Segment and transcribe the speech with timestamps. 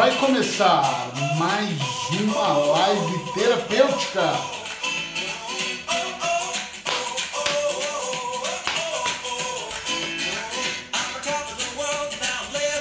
[0.00, 1.78] Vai começar mais
[2.22, 4.32] uma live terapêutica.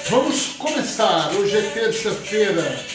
[0.10, 1.34] Vamos começar.
[1.34, 2.86] Hoje é terça-feira,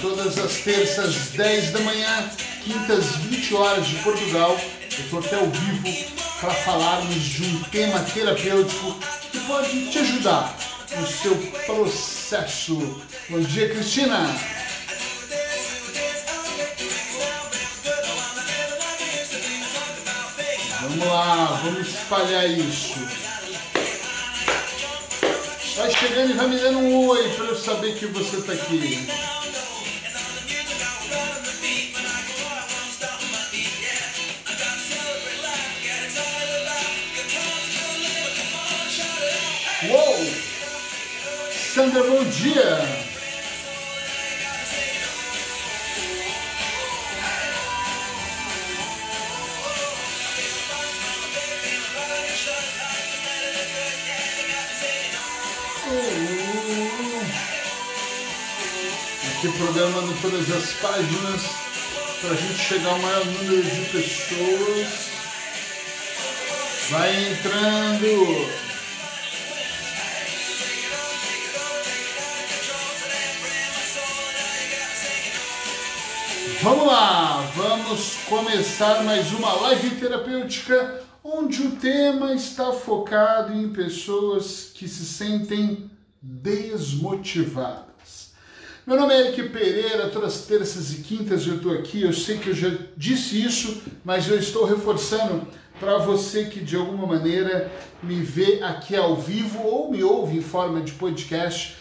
[0.00, 2.30] todas as terças, 10 da manhã,
[2.64, 4.58] quintas, 20 horas de Portugal.
[4.96, 8.98] Eu estou até ao vivo para falarmos de um tema terapêutico
[9.30, 10.56] que pode te ajudar
[10.98, 12.13] no seu processo.
[13.28, 14.34] Bom dia, Cristina.
[20.80, 22.94] Vamos lá, vamos espalhar isso.
[25.76, 29.06] Vai chegando e vai me dando um oi para eu saber que você está aqui.
[41.84, 42.78] Sandra, bom dia!
[59.28, 61.42] Aqui programando todas as páginas
[62.22, 65.10] para a gente chegar ao maior número de pessoas.
[66.88, 68.73] Vai entrando!
[76.64, 84.70] Vamos lá, vamos começar mais uma live terapêutica onde o tema está focado em pessoas
[84.72, 85.90] que se sentem
[86.22, 88.30] desmotivadas.
[88.86, 92.00] Meu nome é Eric Pereira, todas as terças e quintas eu estou aqui.
[92.00, 95.46] Eu sei que eu já disse isso, mas eu estou reforçando
[95.78, 97.70] para você que de alguma maneira
[98.02, 101.76] me vê aqui ao vivo ou me ouve em forma de podcast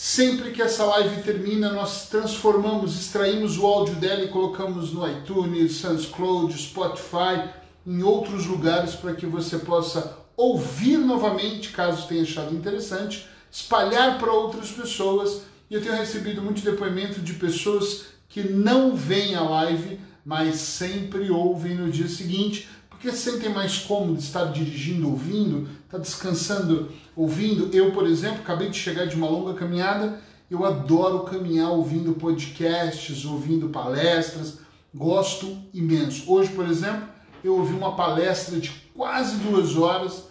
[0.00, 5.72] Sempre que essa live termina, nós transformamos, extraímos o áudio dela e colocamos no iTunes,
[5.78, 7.50] SoundCloud, Spotify,
[7.84, 14.32] em outros lugares para que você possa ouvir novamente, caso tenha achado interessante, espalhar para
[14.32, 15.42] outras pessoas.
[15.68, 21.28] E eu tenho recebido muito depoimento de pessoas que não veem a live, mas sempre
[21.28, 26.90] ouvem no dia seguinte, porque se sentem mais cômodo estar dirigindo ouvindo, estar tá descansando
[27.14, 27.70] ouvindo.
[27.72, 30.20] Eu, por exemplo, acabei de chegar de uma longa caminhada,
[30.50, 34.58] eu adoro caminhar ouvindo podcasts, ouvindo palestras,
[34.92, 36.24] gosto imenso.
[36.30, 37.08] Hoje, por exemplo,
[37.44, 40.24] eu ouvi uma palestra de quase duas horas,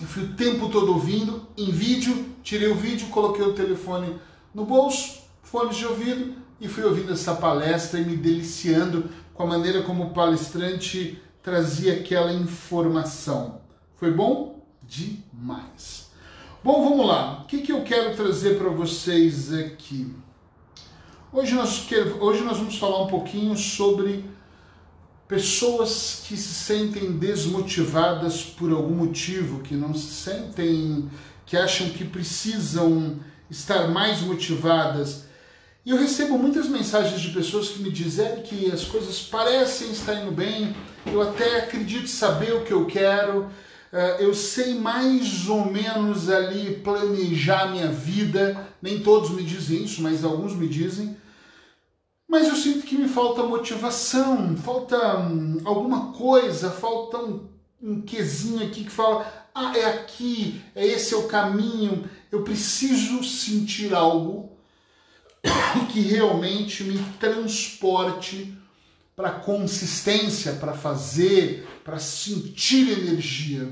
[0.00, 4.16] eu fui o tempo todo ouvindo, em vídeo, tirei o vídeo, coloquei o telefone
[4.54, 9.46] no bolso, fones de ouvido e fui ouvindo essa palestra e me deliciando com a
[9.46, 13.60] maneira como o palestrante trazia aquela informação.
[13.94, 14.66] Foi bom?
[14.82, 16.10] Demais.
[16.64, 17.42] Bom, vamos lá.
[17.42, 20.12] O que, que eu quero trazer para vocês aqui?
[21.32, 21.86] Hoje nós,
[22.18, 24.24] hoje nós vamos falar um pouquinho sobre
[25.28, 31.08] pessoas que se sentem desmotivadas por algum motivo, que não se sentem,
[31.46, 35.25] que acham que precisam estar mais motivadas
[35.86, 40.14] e eu recebo muitas mensagens de pessoas que me dizem que as coisas parecem estar
[40.20, 40.74] indo bem,
[41.06, 43.48] eu até acredito saber o que eu quero,
[43.92, 50.02] eh, eu sei mais ou menos ali planejar minha vida, nem todos me dizem isso,
[50.02, 51.16] mas alguns me dizem,
[52.26, 57.46] mas eu sinto que me falta motivação, falta hum, alguma coisa, falta um,
[57.80, 59.24] um quesinho aqui que fala,
[59.54, 64.55] ah, é aqui, é esse é o caminho, eu preciso sentir algo
[65.92, 68.56] que realmente me transporte
[69.14, 73.68] para consistência, para fazer, para sentir energia.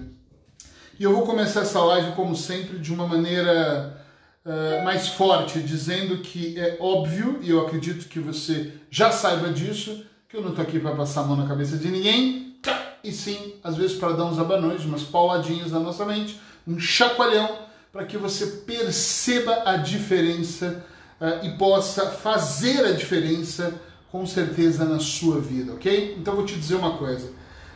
[0.98, 4.02] E eu vou começar essa live, como sempre, de uma maneira
[4.44, 10.06] uh, mais forte, dizendo que é óbvio, e eu acredito que você já saiba disso,
[10.28, 12.56] que eu não estou aqui para passar a mão na cabeça de ninguém,
[13.02, 17.58] e sim, às vezes, para dar uns abanões, umas pauladinhas na nossa mente, um chacoalhão,
[17.92, 20.84] para que você perceba a diferença
[21.20, 23.74] uh, e possa fazer a diferença
[24.10, 26.16] com certeza na sua vida, ok?
[26.18, 27.32] Então vou te dizer uma coisa.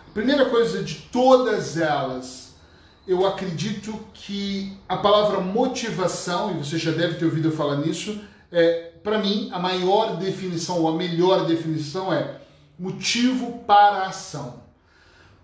[0.09, 2.55] A primeira coisa de todas elas,
[3.07, 8.21] eu acredito que a palavra motivação, e você já deve ter ouvido eu falar nisso,
[8.53, 12.41] é, para mim, a maior definição, ou a melhor definição é
[12.79, 14.63] motivo para a ação.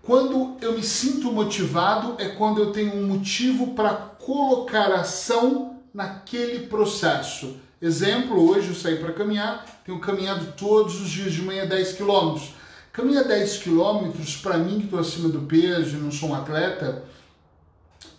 [0.01, 6.67] Quando eu me sinto motivado é quando eu tenho um motivo para colocar ação naquele
[6.67, 7.57] processo.
[7.85, 12.49] Exemplo, hoje eu saí para caminhar, tenho caminhado todos os dias de manhã 10 quilômetros.
[12.91, 17.03] Caminhar 10 quilômetros, para mim que estou acima do peso e não sou um atleta,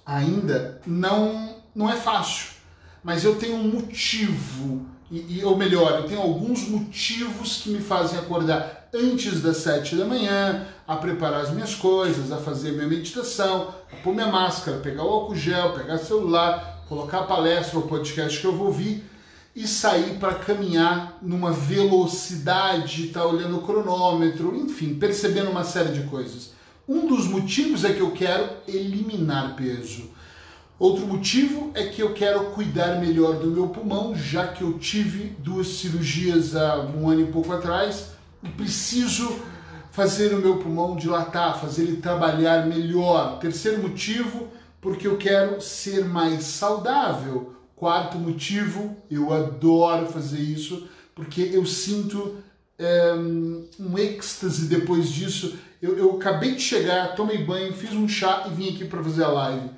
[0.06, 2.50] ainda não, não é fácil.
[3.02, 7.80] Mas eu tenho um motivo e, e, ou melhor, eu tenho alguns motivos que me
[7.80, 12.86] fazem acordar antes das sete da manhã, a preparar as minhas coisas, a fazer minha
[12.86, 17.88] meditação, a pôr minha máscara, pegar o álcool gel, pegar celular, colocar a palestra ou
[17.88, 19.15] podcast que eu vou ouvir
[19.56, 26.06] e sair para caminhar numa velocidade, tá olhando o cronômetro, enfim, percebendo uma série de
[26.08, 26.52] coisas.
[26.86, 30.10] Um dos motivos é que eu quero eliminar peso.
[30.78, 35.34] Outro motivo é que eu quero cuidar melhor do meu pulmão, já que eu tive
[35.38, 38.10] duas cirurgias há um ano e pouco atrás
[38.42, 39.40] e preciso
[39.90, 43.38] fazer o meu pulmão dilatar, fazer ele trabalhar melhor.
[43.38, 44.48] Terceiro motivo,
[44.82, 47.55] porque eu quero ser mais saudável.
[47.76, 52.36] Quarto motivo, eu adoro fazer isso, porque eu sinto
[52.78, 53.12] é,
[53.78, 55.58] um êxtase depois disso.
[55.80, 59.24] Eu, eu acabei de chegar, tomei banho, fiz um chá e vim aqui para fazer
[59.24, 59.70] a live.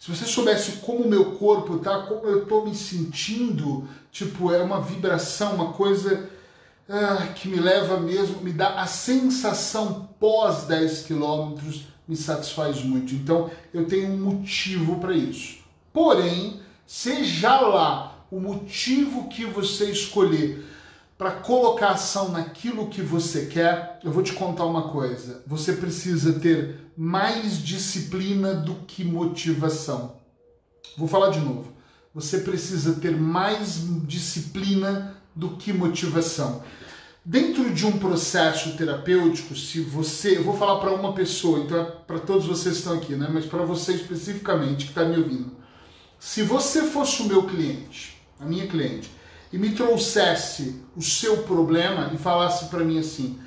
[0.00, 4.62] Se você soubesse como o meu corpo tá, como eu estou me sentindo, tipo, é
[4.62, 6.30] uma vibração, uma coisa
[6.88, 13.14] ah, que me leva mesmo, me dá a sensação pós 10 quilômetros, me satisfaz muito.
[13.14, 15.58] Então, eu tenho um motivo para isso.
[15.92, 20.64] Porém, seja lá o motivo que você escolher
[21.18, 25.42] para colocar ação naquilo que você quer, eu vou te contar uma coisa.
[25.46, 30.16] Você precisa ter mais disciplina do que motivação.
[30.96, 31.72] Vou falar de novo.
[32.14, 36.62] Você precisa ter mais disciplina do que motivação.
[37.24, 41.84] Dentro de um processo terapêutico, se você, eu vou falar para uma pessoa, então é
[41.84, 43.28] para todos vocês que estão aqui, né?
[43.30, 45.55] Mas para você especificamente que está me ouvindo.
[46.26, 49.08] Se você fosse o meu cliente, a minha cliente,
[49.52, 53.38] e me trouxesse o seu problema e falasse para mim assim: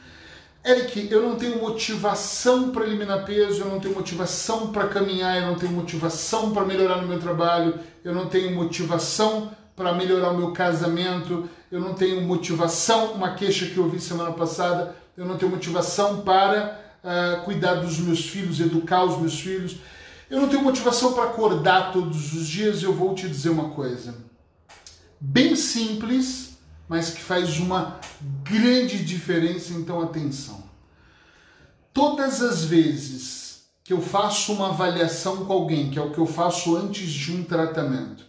[0.65, 5.47] Eric, eu não tenho motivação para eliminar peso, eu não tenho motivação para caminhar, eu
[5.47, 10.37] não tenho motivação para melhorar no meu trabalho, eu não tenho motivação para melhorar o
[10.37, 15.37] meu casamento, eu não tenho motivação, uma queixa que eu ouvi semana passada, eu não
[15.37, 19.75] tenho motivação para uh, cuidar dos meus filhos, educar os meus filhos,
[20.29, 24.29] eu não tenho motivação para acordar todos os dias, eu vou te dizer uma coisa
[25.19, 27.99] bem simples, mas que faz uma
[28.43, 30.63] grande diferença, então atenção.
[31.93, 36.25] Todas as vezes que eu faço uma avaliação com alguém, que é o que eu
[36.25, 38.25] faço antes de um tratamento,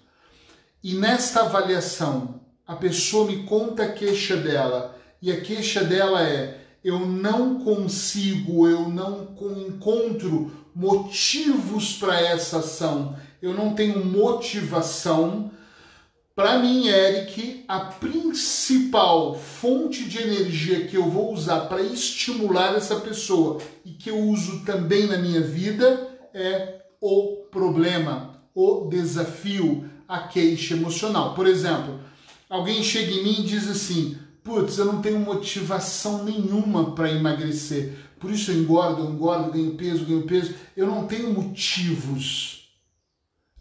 [0.82, 6.59] e nesta avaliação a pessoa me conta a queixa dela, e a queixa dela é:
[6.84, 9.28] eu não consigo, eu não
[9.66, 15.50] encontro motivos para essa ação, eu não tenho motivação
[16.40, 22.96] para mim, Eric, a principal fonte de energia que eu vou usar para estimular essa
[22.96, 30.20] pessoa e que eu uso também na minha vida é o problema, o desafio, a
[30.20, 31.34] queixa emocional.
[31.34, 32.00] Por exemplo,
[32.48, 34.16] alguém chega em mim e diz assim:
[34.50, 39.76] Putz, eu não tenho motivação nenhuma para emagrecer, por isso eu engordo, eu engordo, ganho
[39.76, 40.56] peso, ganho peso.
[40.76, 42.68] Eu não tenho motivos.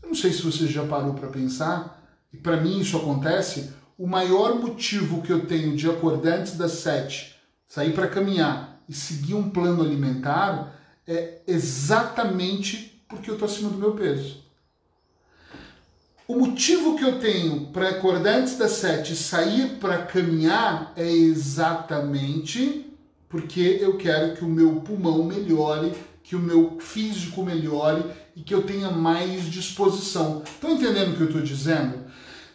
[0.01, 2.03] Eu não sei se você já parou para pensar
[2.33, 6.71] e para mim isso acontece, o maior motivo que eu tenho de acordar antes das
[6.71, 7.35] sete,
[7.68, 10.75] sair para caminhar e seguir um plano alimentar
[11.07, 14.44] é exatamente porque eu estou acima do meu peso.
[16.30, 21.09] O motivo que eu tenho para acordar antes das sete e sair para caminhar é
[21.12, 22.86] exatamente
[23.28, 28.04] porque eu quero que o meu pulmão melhore, que o meu físico melhore
[28.36, 30.44] e que eu tenha mais disposição.
[30.45, 31.98] Estão entendendo o que eu estou dizendo?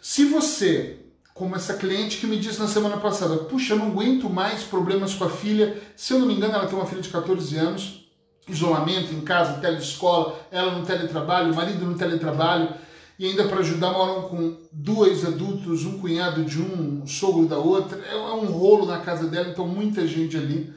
[0.01, 0.99] Se você,
[1.33, 5.13] como essa cliente que me disse na semana passada, puxa, eu não aguento mais problemas
[5.13, 8.07] com a filha, se eu não me engano, ela tem uma filha de 14 anos,
[8.47, 12.69] isolamento em casa, telescola, ela no teletrabalho, o marido no teletrabalho,
[13.17, 17.57] e ainda para ajudar moram com dois adultos, um cunhado de um, um sogro da
[17.57, 20.73] outra, é um rolo na casa dela, então muita gente ali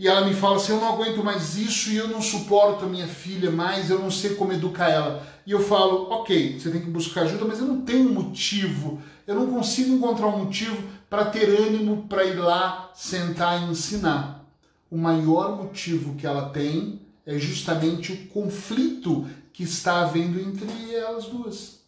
[0.00, 2.88] e ela me fala assim: eu não aguento mais isso e eu não suporto a
[2.88, 5.22] minha filha mais, eu não sei como educar ela.
[5.46, 9.34] E eu falo: ok, você tem que buscar ajuda, mas eu não tenho motivo, eu
[9.34, 14.42] não consigo encontrar um motivo para ter ânimo para ir lá sentar e ensinar.
[14.90, 21.26] O maior motivo que ela tem é justamente o conflito que está havendo entre elas
[21.26, 21.80] duas.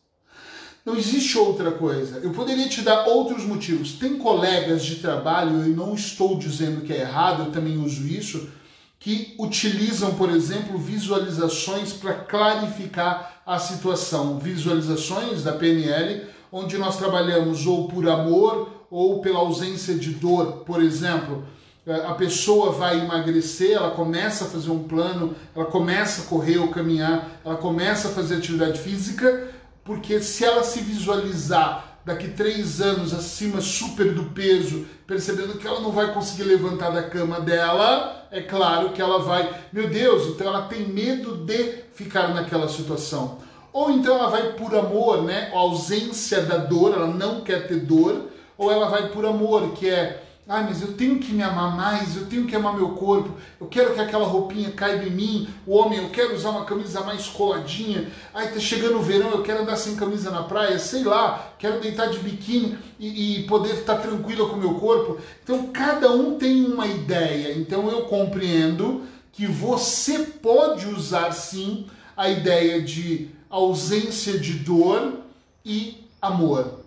[0.85, 2.19] Não existe outra coisa.
[2.19, 3.93] Eu poderia te dar outros motivos.
[3.93, 8.51] Tem colegas de trabalho, eu não estou dizendo que é errado, eu também uso isso,
[8.99, 14.39] que utilizam, por exemplo, visualizações para clarificar a situação.
[14.39, 20.65] Visualizações da PNL, onde nós trabalhamos ou por amor ou pela ausência de dor.
[20.65, 21.47] Por exemplo,
[21.87, 26.69] a pessoa vai emagrecer, ela começa a fazer um plano, ela começa a correr ou
[26.69, 29.49] caminhar, ela começa a fazer atividade física
[29.85, 35.81] porque se ela se visualizar daqui três anos acima super do peso, percebendo que ela
[35.81, 40.47] não vai conseguir levantar da cama dela, é claro que ela vai, meu Deus, então
[40.47, 43.39] ela tem medo de ficar naquela situação.
[43.73, 45.51] Ou então ela vai por amor, né?
[45.53, 49.89] A ausência da dor, ela não quer ter dor, ou ela vai por amor, que
[49.89, 53.37] é Ai, mas eu tenho que me amar mais, eu tenho que amar meu corpo,
[53.61, 57.01] eu quero que aquela roupinha caiba em mim, o homem, eu quero usar uma camisa
[57.03, 61.05] mais coladinha, ai, tá chegando o verão, eu quero andar sem camisa na praia, sei
[61.05, 65.19] lá, quero deitar de biquíni e, e poder estar tranquila com o meu corpo.
[65.45, 72.29] Então, cada um tem uma ideia, então eu compreendo que você pode usar sim a
[72.29, 75.21] ideia de ausência de dor
[75.65, 76.81] e amor,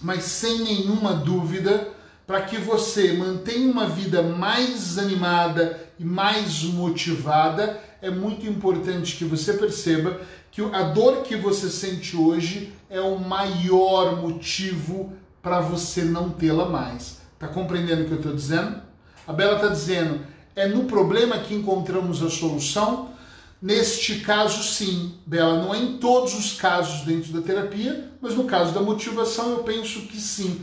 [0.00, 1.94] mas sem nenhuma dúvida
[2.26, 9.24] para que você mantenha uma vida mais animada e mais motivada, é muito importante que
[9.24, 16.02] você perceba que a dor que você sente hoje é o maior motivo para você
[16.02, 17.18] não tê-la mais.
[17.38, 18.80] Tá compreendendo o que eu estou dizendo?
[19.26, 20.20] A Bela está dizendo,
[20.56, 23.10] é no problema que encontramos a solução.
[23.60, 28.44] Neste caso, sim, Bela, não é em todos os casos dentro da terapia, mas no
[28.44, 30.60] caso da motivação eu penso que sim.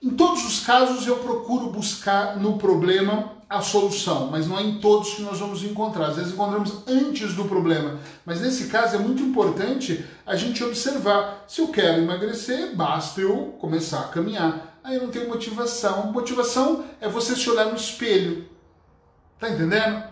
[0.00, 4.78] Em todos os casos eu procuro buscar no problema a solução, mas não é em
[4.78, 6.08] todos que nós vamos encontrar.
[6.08, 11.44] Às vezes encontramos antes do problema, mas nesse caso é muito importante a gente observar.
[11.48, 14.78] Se eu quero emagrecer, basta eu começar a caminhar.
[14.84, 16.12] Aí eu não tenho motivação.
[16.12, 18.48] Motivação é você se olhar no espelho.
[19.40, 20.04] Tá entendendo?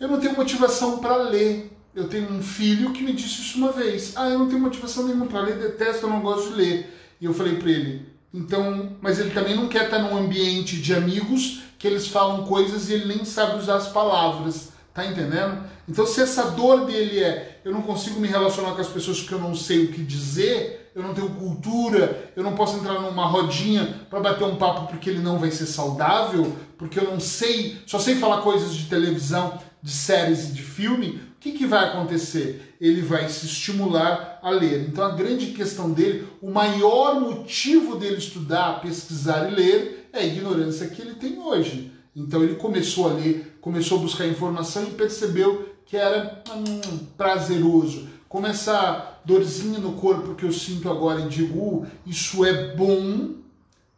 [0.00, 1.70] Eu não tenho motivação para ler.
[1.94, 4.16] Eu tenho um filho que me disse isso uma vez.
[4.16, 7.14] Ah, eu não tenho motivação nenhuma para ler, detesto, eu não gosto de ler.
[7.20, 10.92] E eu falei para ele, então, mas ele também não quer estar num ambiente de
[10.92, 14.72] amigos que eles falam coisas e ele nem sabe usar as palavras.
[14.92, 15.64] Tá entendendo?
[15.88, 19.34] Então, se essa dor dele é eu não consigo me relacionar com as pessoas porque
[19.34, 23.26] eu não sei o que dizer, eu não tenho cultura, eu não posso entrar numa
[23.26, 27.78] rodinha para bater um papo porque ele não vai ser saudável, porque eu não sei,
[27.86, 32.74] só sei falar coisas de televisão, de séries e de filme, que, que vai acontecer?
[32.80, 34.88] Ele vai se estimular a ler.
[34.88, 40.24] Então a grande questão dele, o maior motivo dele estudar, pesquisar e ler é a
[40.24, 41.92] ignorância que ele tem hoje.
[42.16, 48.08] Então ele começou a ler, começou a buscar informação e percebeu que era hum, prazeroso.
[48.26, 53.34] Começar dorzinha no corpo que eu sinto agora e digo, uh, isso é bom,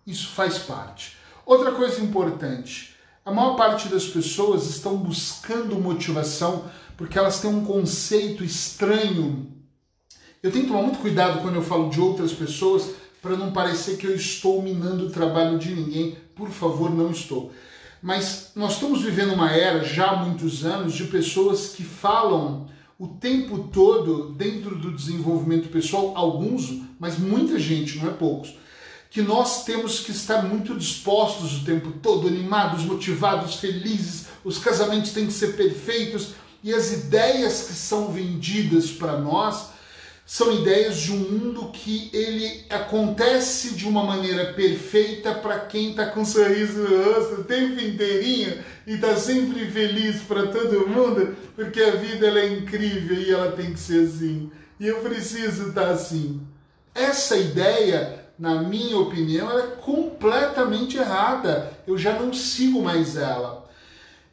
[0.04, 1.16] isso faz parte.
[1.44, 6.64] Outra coisa importante, a maior parte das pessoas estão buscando motivação
[6.96, 9.52] porque elas têm um conceito estranho.
[10.42, 13.96] Eu tenho que tomar muito cuidado quando eu falo de outras pessoas para não parecer
[13.96, 16.16] que eu estou minando o trabalho de ninguém.
[16.34, 17.52] Por favor, não estou.
[18.02, 23.08] Mas nós estamos vivendo uma era já há muitos anos de pessoas que falam o
[23.08, 28.54] tempo todo dentro do desenvolvimento pessoal, alguns, mas muita gente, não é poucos
[29.16, 35.12] que nós temos que estar muito dispostos o tempo todo, animados, motivados, felizes, os casamentos
[35.12, 39.70] têm que ser perfeitos e as ideias que são vendidas para nós
[40.24, 46.06] são ideias de um mundo que ele acontece de uma maneira perfeita para quem está
[46.06, 51.36] com um sorriso no rosto o tempo inteirinho e está sempre feliz para todo mundo,
[51.54, 54.50] porque a vida ela é incrível e ela tem que ser assim.
[54.80, 56.40] E eu preciso estar tá assim.
[56.92, 61.72] Essa ideia na minha opinião, é completamente errada.
[61.86, 63.65] Eu já não sigo mais ela.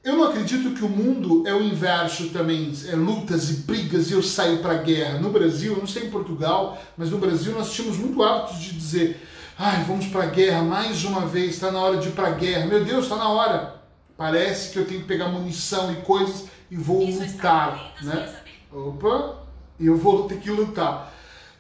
[0.03, 4.13] Eu não acredito que o mundo é o inverso também, é lutas e brigas e
[4.13, 5.17] eu saio para a guerra.
[5.17, 9.25] No Brasil, não sei em Portugal, mas no Brasil nós tínhamos muito hábito de dizer:
[9.57, 12.31] ai, vamos para a guerra mais uma vez, está na hora de ir para a
[12.31, 12.65] guerra.
[12.65, 13.81] Meu Deus, está na hora.
[14.17, 18.35] Parece que eu tenho que pegar munição e coisas e vou Isso lutar, né?
[18.73, 19.37] Opa,
[19.79, 21.12] eu vou ter que lutar.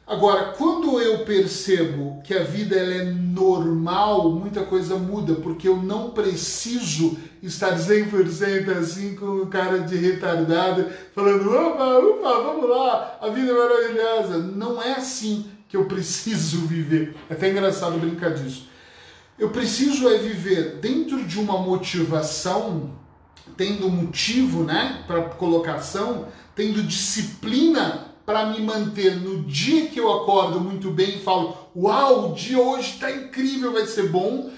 [0.05, 5.77] Agora, quando eu percebo que a vida ela é normal, muita coisa muda, porque eu
[5.77, 13.17] não preciso estar 100% assim com o cara de retardado, falando, opa, opa, vamos lá,
[13.21, 14.37] a vida é maravilhosa.
[14.39, 17.15] Não é assim que eu preciso viver.
[17.29, 18.67] É até engraçado brincar disso.
[19.39, 22.91] Eu preciso é viver dentro de uma motivação,
[23.55, 30.59] tendo motivo, né, para colocação, tendo disciplina para me manter no dia que eu acordo
[30.59, 34.49] muito bem e falo, uau, o dia hoje está incrível, vai ser bom,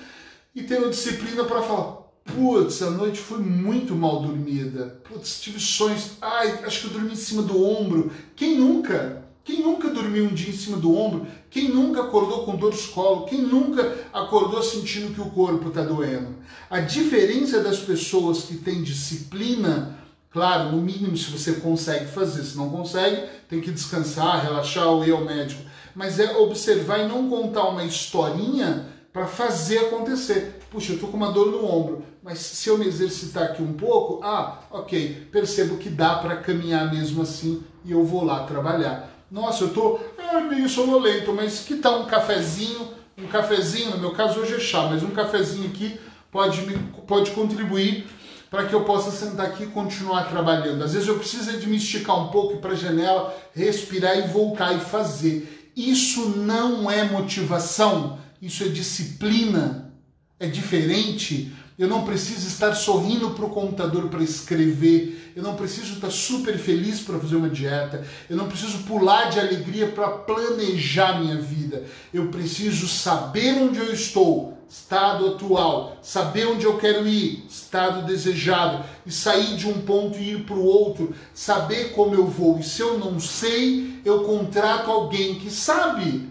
[0.53, 6.12] e tendo disciplina para falar, putz, a noite foi muito mal dormida, putz, tive sonhos,
[6.22, 8.12] ai, acho que eu dormi em cima do ombro.
[8.36, 9.24] Quem nunca?
[9.43, 11.27] Quem nunca dormiu um dia em cima do ombro?
[11.51, 13.25] Quem nunca acordou com dor de colo?
[13.25, 16.36] Quem nunca acordou sentindo que o corpo está doendo?
[16.67, 20.00] A diferença das pessoas que têm disciplina
[20.36, 22.44] Claro, no mínimo, se você consegue fazer.
[22.44, 25.62] Se não consegue, tem que descansar, relaxar ou ir ao médico.
[25.96, 30.60] mas é observar e não contar uma historinha para fazer acontecer.
[30.70, 33.72] Puxa, eu tô com uma dor no ombro, mas se eu me exercitar aqui um
[33.72, 39.10] pouco, ah, ok, percebo que dá para caminhar mesmo assim e eu vou lá trabalhar.
[39.32, 42.89] Nossa, eu tô ah, meio sonolento, mas que tal um cafezinho?
[43.18, 45.98] Um cafezinho, no meu caso hoje é chá, mas um cafezinho aqui
[46.30, 46.77] pode, me,
[47.08, 48.06] pode contribuir
[48.55, 50.81] para que eu possa sentar aqui e continuar trabalhando.
[50.81, 54.74] Às vezes eu preciso de me esticar um pouco para a janela, respirar e voltar
[54.74, 55.74] e fazer.
[55.75, 59.93] Isso não é motivação, isso é disciplina,
[60.39, 61.53] é diferente.
[61.77, 66.57] Eu não preciso estar sorrindo para o computador para escrever, eu não preciso estar super
[66.57, 71.83] feliz para fazer uma dieta, eu não preciso pular de alegria para planejar minha vida.
[72.13, 78.84] Eu preciso saber onde eu estou, estado atual, saber onde eu quero ir, estado desejado,
[79.05, 82.60] e sair de um ponto e ir para o outro, saber como eu vou.
[82.60, 86.29] E se eu não sei, eu contrato alguém que sabe.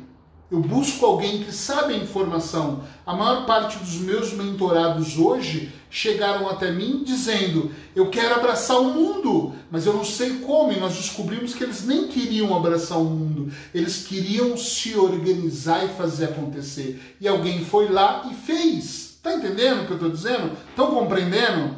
[0.50, 2.84] Eu busco alguém que sabe a informação.
[3.04, 8.92] A maior parte dos meus mentorados hoje chegaram até mim dizendo: Eu quero abraçar o
[8.92, 10.72] mundo, mas eu não sei como.
[10.72, 15.94] E nós descobrimos que eles nem queriam abraçar o mundo, eles queriam se organizar e
[15.96, 17.16] fazer acontecer.
[17.20, 19.18] E alguém foi lá e fez.
[19.22, 20.52] Tá entendendo o que eu estou dizendo?
[20.68, 21.76] Estão compreendendo?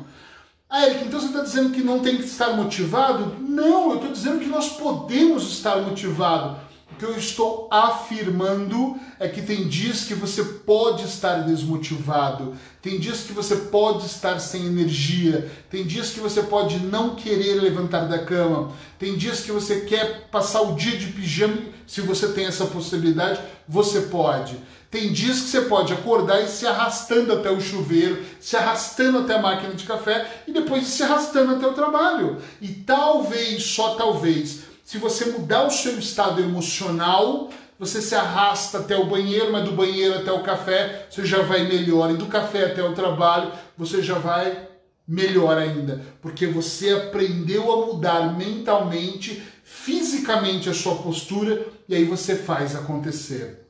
[0.68, 3.36] Ah, Eric, então você está dizendo que não tem que estar motivado?
[3.38, 6.58] Não, eu estou dizendo que nós podemos estar motivados.
[6.90, 12.54] O que eu estou afirmando é que tem dias que você pode estar desmotivado,
[12.86, 17.54] tem dias que você pode estar sem energia, tem dias que você pode não querer
[17.54, 22.28] levantar da cama, tem dias que você quer passar o dia de pijama, se você
[22.28, 24.56] tem essa possibilidade, você pode.
[24.88, 29.34] Tem dias que você pode acordar e se arrastando até o chuveiro, se arrastando até
[29.34, 32.40] a máquina de café e depois se arrastando até o trabalho.
[32.60, 38.96] E talvez, só talvez, se você mudar o seu estado emocional, você se arrasta até
[38.96, 42.10] o banheiro, mas do banheiro até o café, você já vai melhor.
[42.10, 44.66] E do café até o trabalho, você já vai
[45.06, 46.02] melhor ainda.
[46.22, 53.66] Porque você aprendeu a mudar mentalmente, fisicamente a sua postura, e aí você faz acontecer.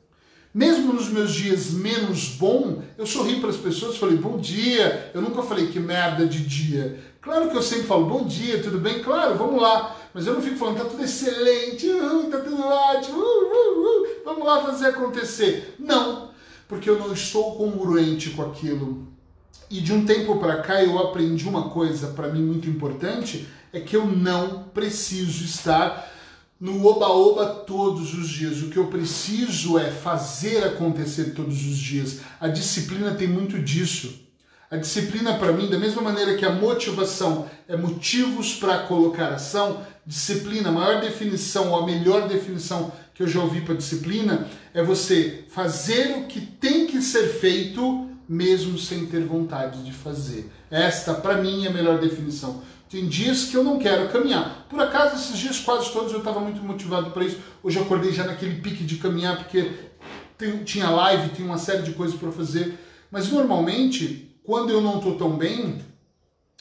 [0.53, 5.11] Mesmo nos meus dias menos bom, eu sorri para as pessoas, falei bom dia.
[5.13, 6.99] Eu nunca falei que merda de dia.
[7.21, 9.03] Claro que eu sempre falo bom dia, tudo bem?
[9.03, 9.96] Claro, vamos lá.
[10.17, 14.07] Mas eu não fico falando, tá tudo excelente, uh, tá tudo ótimo, uh, uh, uh,
[14.25, 15.75] vamos lá fazer acontecer.
[15.77, 16.31] Não,
[16.67, 19.07] porque eu não estou congruente com aquilo.
[19.69, 23.79] E de um tempo para cá eu aprendi uma coisa para mim muito importante, é
[23.79, 26.11] que eu não preciso estar
[26.59, 28.63] no oba-oba todos os dias.
[28.63, 32.21] O que eu preciso é fazer acontecer todos os dias.
[32.39, 34.25] A disciplina tem muito disso.
[34.69, 39.85] A disciplina, para mim, da mesma maneira que a motivação é motivos para colocar ação,
[40.07, 44.81] disciplina, a maior definição, ou a melhor definição que eu já ouvi para disciplina, é
[44.81, 50.49] você fazer o que tem que ser feito, mesmo sem ter vontade de fazer.
[50.71, 52.61] Esta, para mim, é a melhor definição.
[52.89, 54.65] Tem dias que eu não quero caminhar.
[54.69, 57.37] Por acaso, esses dias quase todos eu estava muito motivado para isso.
[57.61, 59.71] Hoje eu acordei já naquele pique de caminhar, porque
[60.37, 62.79] tem, tinha live, tinha uma série de coisas para fazer.
[63.11, 65.81] Mas normalmente quando eu não estou tão bem,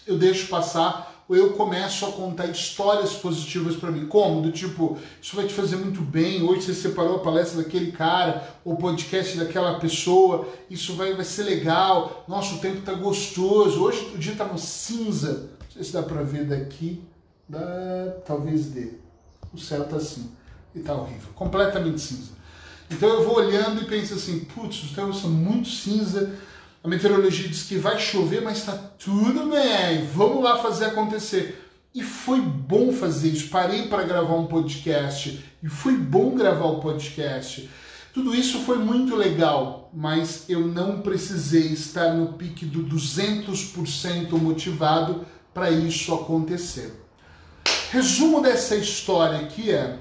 [0.09, 4.07] eu deixo passar eu começo a contar histórias positivas para mim.
[4.07, 4.43] Como?
[4.43, 8.47] Do tipo, isso vai te fazer muito bem, hoje você separou a palestra daquele cara,
[8.65, 14.13] o podcast daquela pessoa, isso vai, vai ser legal, nossa, o tempo tá gostoso, hoje
[14.15, 17.03] o dia no cinza, não sei se dá para ver daqui,
[17.49, 18.93] dá, talvez dê.
[19.53, 20.31] O céu tá assim,
[20.75, 22.37] e tá horrível, completamente cinza.
[22.91, 26.37] Então eu vou olhando e penso assim, putz, os céus são muito cinza,
[26.87, 31.69] a meteorologia diz que vai chover, mas está tudo bem, vamos lá fazer acontecer.
[31.93, 33.49] E foi bom fazer isso.
[33.49, 37.69] Parei para gravar um podcast e foi bom gravar o podcast.
[38.15, 45.27] Tudo isso foi muito legal, mas eu não precisei estar no pique do 200% motivado
[45.53, 47.03] para isso acontecer.
[47.91, 49.99] Resumo dessa história aqui é: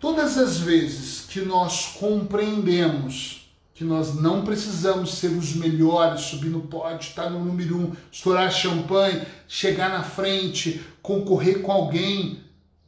[0.00, 3.39] todas as vezes que nós compreendemos
[3.80, 8.52] que nós não precisamos ser os melhores, subir no pódio, estar no número um, estourar
[8.52, 12.40] champanhe, chegar na frente, concorrer com alguém.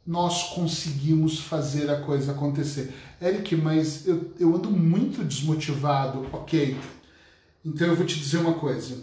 [0.05, 2.93] Nós conseguimos fazer a coisa acontecer.
[3.19, 6.27] Eric, mas eu, eu ando muito desmotivado.
[6.31, 6.77] Ok,
[7.65, 8.95] então eu vou te dizer uma coisa.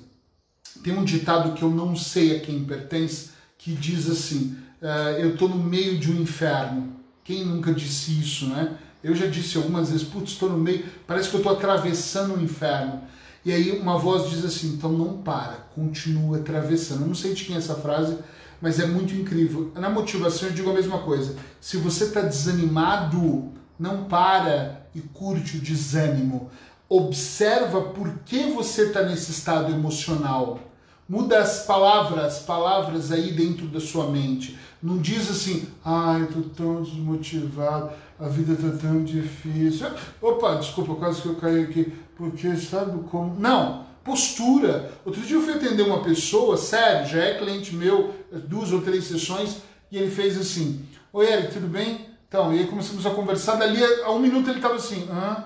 [0.85, 5.33] Tem um ditado que eu não sei a quem pertence, que diz assim: uh, eu
[5.33, 7.01] estou no meio de um inferno.
[7.25, 8.79] Quem nunca disse isso, né?
[9.03, 12.43] Eu já disse algumas vezes, putz, estou no meio, parece que eu estou atravessando o
[12.43, 13.03] inferno.
[13.45, 17.03] E aí uma voz diz assim, então não para, continua atravessando.
[17.03, 18.19] Eu não sei de quem é essa frase,
[18.61, 19.73] mas é muito incrível.
[19.75, 21.37] Na motivação eu digo a mesma coisa.
[21.61, 26.51] Se você está desanimado, não para e curte o desânimo.
[26.87, 30.61] Observa por que você está nesse estado emocional.
[31.09, 34.59] Muda as palavras, palavras aí dentro da sua mente.
[34.83, 39.87] Não diz assim, ai, eu tô tão desmotivado, a vida tá tão difícil.
[40.21, 43.39] Opa, desculpa, quase que eu caí aqui, porque sabe como.
[43.41, 43.89] Não!
[44.05, 44.93] Postura.
[45.05, 49.05] Outro dia eu fui atender uma pessoa, sério, já é cliente meu, duas ou três
[49.05, 49.59] sessões,
[49.91, 52.07] e ele fez assim: Oi, Eric, tudo bem?
[52.29, 53.57] Então, e aí começamos a conversar.
[53.57, 55.45] Dali a um minuto ele tava assim: aham,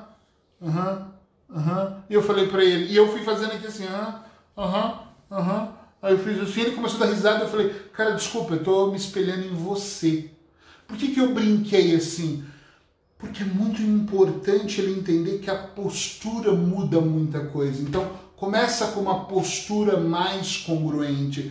[0.63, 1.13] aham,
[1.55, 2.05] aham.
[2.11, 4.23] E eu falei para ele, e eu fui fazendo aqui assim: aham,
[4.59, 5.69] aham, aham.
[6.03, 7.45] Aí eu fiz assim, ele começou a dar risada.
[7.45, 10.31] Eu falei: Cara, desculpa, eu tô me espelhando em você.
[10.87, 12.45] Por que, que eu brinquei assim?
[13.25, 17.81] Porque é muito importante ele entender que a postura muda muita coisa.
[17.81, 18.07] Então,
[18.37, 21.51] começa com uma postura mais congruente.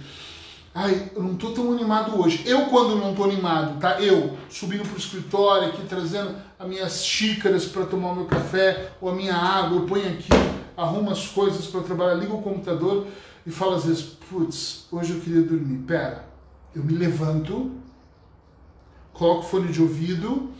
[0.76, 2.44] Ai, eu não tô tão animado hoje.
[2.46, 4.00] Eu, quando não tô animado, tá?
[4.00, 9.10] Eu subindo pro escritório aqui, trazendo as minhas xícaras para tomar o meu café ou
[9.10, 10.30] a minha água, eu ponho aqui,
[10.78, 13.08] arrumo as coisas para trabalhar, ligo o computador
[13.46, 15.80] e falo às vezes, putz, hoje eu queria dormir.
[15.88, 16.28] Pera,
[16.76, 17.72] eu me levanto,
[19.12, 20.52] coloco fone de ouvido,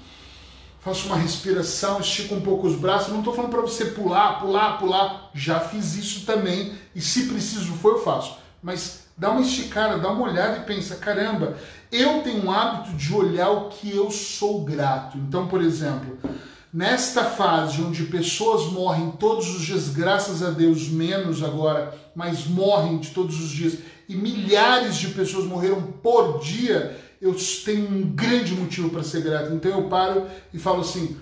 [0.84, 3.10] faço uma respiração, estico um pouco os braços.
[3.10, 5.30] Não estou falando para você pular, pular, pular.
[5.34, 8.38] Já fiz isso também e se preciso for eu faço.
[8.62, 11.58] Mas dá uma esticada, dá uma olhada e pensa, caramba,
[11.92, 15.18] eu tenho um hábito de olhar o que eu sou grato.
[15.18, 16.18] Então, por exemplo,
[16.74, 22.98] nesta fase onde pessoas morrem todos os dias, graças a Deus, menos agora, mas morrem
[22.98, 23.78] de todos os dias,
[24.10, 27.34] e milhares de pessoas morreram por dia, eu
[27.64, 29.54] tenho um grande motivo para ser grato.
[29.54, 31.16] Então eu paro e falo assim: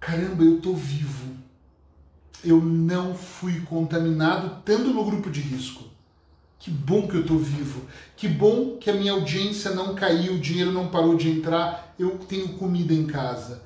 [0.00, 1.34] caramba, eu estou vivo.
[2.42, 5.84] Eu não fui contaminado estando no grupo de risco.
[6.58, 7.82] Que bom que eu estou vivo.
[8.16, 12.18] Que bom que a minha audiência não caiu, o dinheiro não parou de entrar, eu
[12.26, 13.62] tenho comida em casa.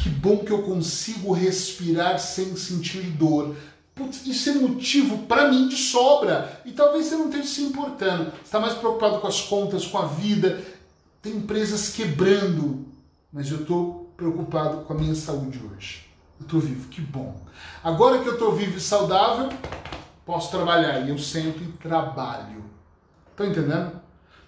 [0.00, 3.56] Que bom que eu consigo respirar sem sentir dor.
[3.94, 6.60] Putz, isso é motivo para mim de sobra.
[6.64, 8.30] E talvez você não esteja se importando.
[8.30, 10.62] Você está mais preocupado com as contas, com a vida.
[11.20, 12.86] Tem empresas quebrando.
[13.32, 16.06] Mas eu estou preocupado com a minha saúde hoje.
[16.40, 17.36] Eu estou vivo, que bom.
[17.84, 19.50] Agora que eu estou vivo e saudável,
[20.24, 21.00] posso trabalhar.
[21.00, 22.64] E eu sempre trabalho.
[23.30, 24.00] Estão entendendo?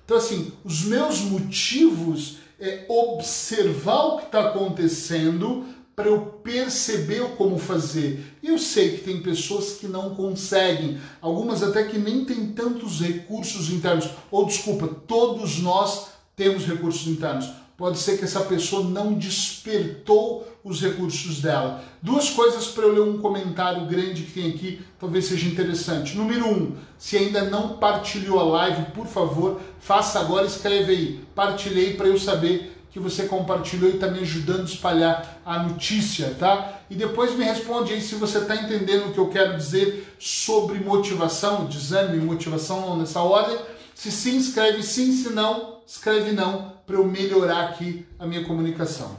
[0.04, 7.58] Então, assim, os meus motivos é observar o que está acontecendo para eu perceber como
[7.58, 8.38] fazer.
[8.42, 13.70] Eu sei que tem pessoas que não conseguem, algumas até que nem têm tantos recursos
[13.70, 14.08] internos.
[14.30, 17.48] Ou desculpa, todos nós temos recursos internos.
[17.76, 21.82] Pode ser que essa pessoa não despertou os recursos dela.
[22.00, 26.16] Duas coisas para eu ler um comentário grande que tem aqui, talvez seja interessante.
[26.16, 31.20] Número um, se ainda não partilhou a live, por favor, faça agora, escreve aí.
[31.34, 36.32] Partilhei para eu saber que você compartilhou e está me ajudando a espalhar a notícia,
[36.38, 36.78] tá?
[36.88, 40.78] E depois me responde aí se você está entendendo o que eu quero dizer sobre
[40.78, 43.58] motivação, desânimo e motivação nessa ordem.
[43.96, 49.16] Se sim, escreve sim, se não, escreve não, para eu melhorar aqui a minha comunicação.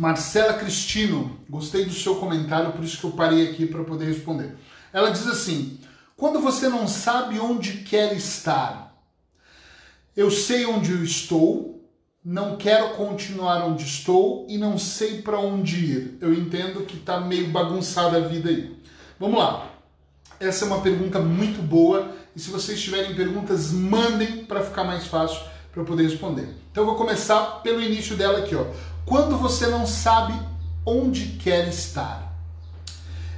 [0.00, 4.56] Marcela Cristino, gostei do seu comentário, por isso que eu parei aqui para poder responder.
[4.94, 5.78] Ela diz assim:
[6.16, 8.98] quando você não sabe onde quer estar,
[10.16, 11.86] eu sei onde eu estou,
[12.24, 16.18] não quero continuar onde estou e não sei para onde ir.
[16.18, 18.74] Eu entendo que está meio bagunçada a vida aí.
[19.18, 19.70] Vamos lá.
[20.40, 25.06] Essa é uma pergunta muito boa e se vocês tiverem perguntas, mandem para ficar mais
[25.06, 26.48] fácil para eu poder responder.
[26.70, 28.64] Então eu vou começar pelo início dela aqui, ó
[29.04, 30.34] quando você não sabe
[30.84, 32.32] onde quer estar.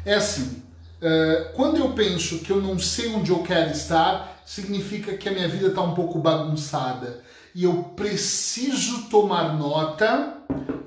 [0.04, 0.62] É assim,
[1.00, 5.32] é, quando eu penso que eu não sei onde eu quero estar, significa que a
[5.32, 7.22] minha vida está um pouco bagunçada.
[7.54, 10.34] E eu preciso tomar nota,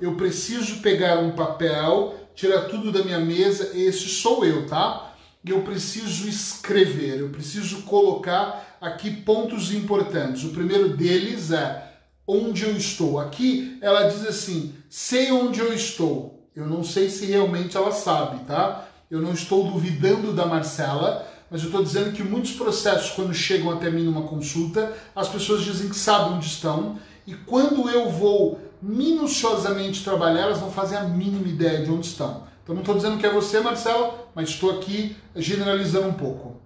[0.00, 5.12] eu preciso pegar um papel, tirar tudo da minha mesa, esse sou eu, tá?
[5.44, 10.44] Eu preciso escrever, eu preciso colocar aqui pontos importantes.
[10.44, 11.85] O primeiro deles é
[12.26, 13.18] onde eu estou.
[13.20, 16.48] Aqui ela diz assim: sei onde eu estou.
[16.54, 18.88] Eu não sei se realmente ela sabe, tá?
[19.10, 23.70] Eu não estou duvidando da Marcela, mas eu estou dizendo que muitos processos, quando chegam
[23.70, 28.58] até mim numa consulta, as pessoas dizem que sabem onde estão, e quando eu vou
[28.80, 32.44] minuciosamente trabalhar, elas não fazem a mínima ideia de onde estão.
[32.62, 36.56] Então não estou dizendo que é você, Marcela, mas estou aqui generalizando um pouco.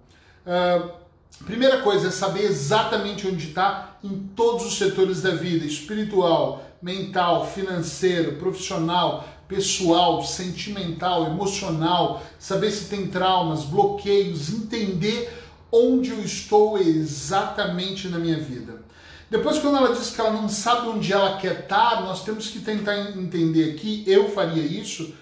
[0.45, 1.00] Uh,
[1.45, 7.47] Primeira coisa é saber exatamente onde está em todos os setores da vida, espiritual, mental,
[7.47, 15.31] financeiro, profissional, pessoal, sentimental, emocional, saber se tem traumas, bloqueios, entender
[15.71, 18.81] onde eu estou exatamente na minha vida.
[19.29, 22.59] Depois, quando ela diz que ela não sabe onde ela quer estar, nós temos que
[22.59, 25.13] tentar entender aqui, eu faria isso,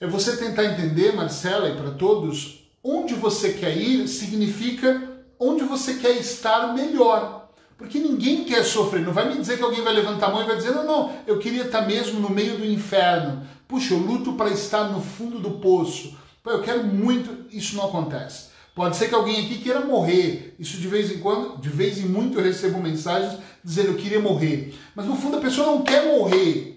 [0.00, 5.94] é você tentar entender, Marcela, e para todos, onde você quer ir significa onde você
[5.94, 7.50] quer estar melhor.
[7.78, 9.02] Porque ninguém quer sofrer.
[9.02, 11.12] Não vai me dizer que alguém vai levantar a mão e vai dizer: não, não,
[11.26, 13.46] eu queria estar mesmo no meio do inferno.
[13.68, 16.16] Puxa, eu luto para estar no fundo do poço.
[16.42, 17.46] Pô, eu quero muito.
[17.50, 18.56] Isso não acontece.
[18.74, 20.54] Pode ser que alguém aqui queira morrer.
[20.58, 24.20] Isso de vez em quando, de vez em muito eu recebo mensagens dizendo eu queria
[24.20, 24.74] morrer.
[24.94, 26.76] Mas no fundo a pessoa não quer morrer.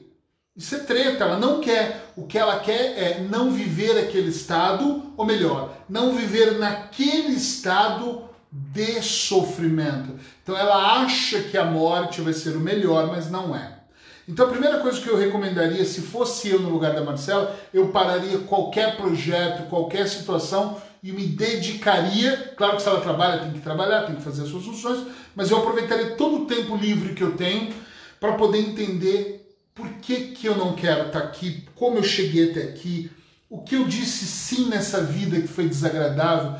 [0.55, 2.11] Isso é treta, ela não quer.
[2.15, 8.28] O que ela quer é não viver aquele estado, ou melhor, não viver naquele estado
[8.51, 10.19] de sofrimento.
[10.43, 13.79] Então ela acha que a morte vai ser o melhor, mas não é.
[14.27, 17.89] Então a primeira coisa que eu recomendaria, se fosse eu no lugar da Marcela, eu
[17.89, 23.59] pararia qualquer projeto, qualquer situação e me dedicaria, claro que se ela trabalha, tem que
[23.59, 27.23] trabalhar, tem que fazer as suas funções, mas eu aproveitaria todo o tempo livre que
[27.23, 27.73] eu tenho
[28.19, 32.63] para poder entender por que, que eu não quero estar aqui, como eu cheguei até
[32.63, 33.09] aqui,
[33.49, 36.59] o que eu disse sim nessa vida que foi desagradável,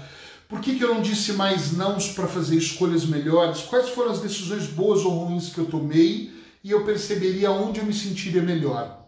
[0.49, 3.61] por que, que eu não disse mais não para fazer escolhas melhores?
[3.61, 6.33] Quais foram as decisões boas ou ruins que eu tomei?
[6.63, 9.05] E eu perceberia onde eu me sentiria melhor.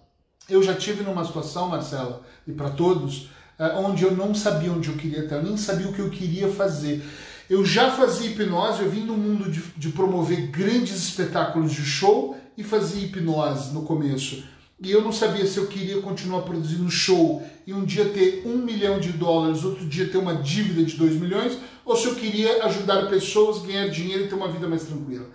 [0.47, 4.89] Eu já tive numa situação, Marcela, e para todos, eh, onde eu não sabia onde
[4.89, 7.03] eu queria estar, eu nem sabia o que eu queria fazer.
[7.49, 12.37] Eu já fazia hipnose, eu vim do mundo de, de promover grandes espetáculos de show
[12.55, 14.43] e fazia hipnose no começo
[14.81, 18.57] e eu não sabia se eu queria continuar produzindo show e um dia ter um
[18.57, 22.65] milhão de dólares, outro dia ter uma dívida de dois milhões, ou se eu queria
[22.65, 25.27] ajudar pessoas, ganhar dinheiro e ter uma vida mais tranquila.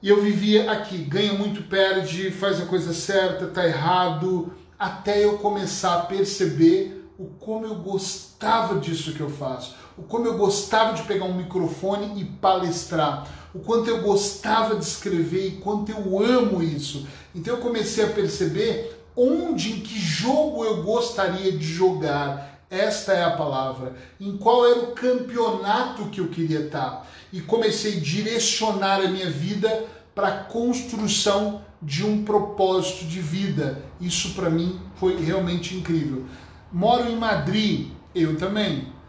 [0.00, 5.38] E eu vivia aqui, ganha muito, perde, faz a coisa certa, tá errado, até eu
[5.38, 10.94] começar a perceber o como eu gostava disso que eu faço, o como eu gostava
[10.94, 16.24] de pegar um microfone e palestrar, o quanto eu gostava de escrever e quanto eu
[16.24, 17.06] amo isso.
[17.34, 22.64] Então eu comecei a perceber onde, em que jogo eu gostaria de jogar.
[22.70, 23.94] Esta é a palavra.
[24.18, 27.06] Em qual era o campeonato que eu queria estar.
[27.30, 29.84] E comecei a direcionar a minha vida
[30.14, 33.82] para a construção de um propósito de vida.
[34.00, 36.24] Isso para mim foi realmente incrível.
[36.72, 38.99] Moro em Madrid, eu também.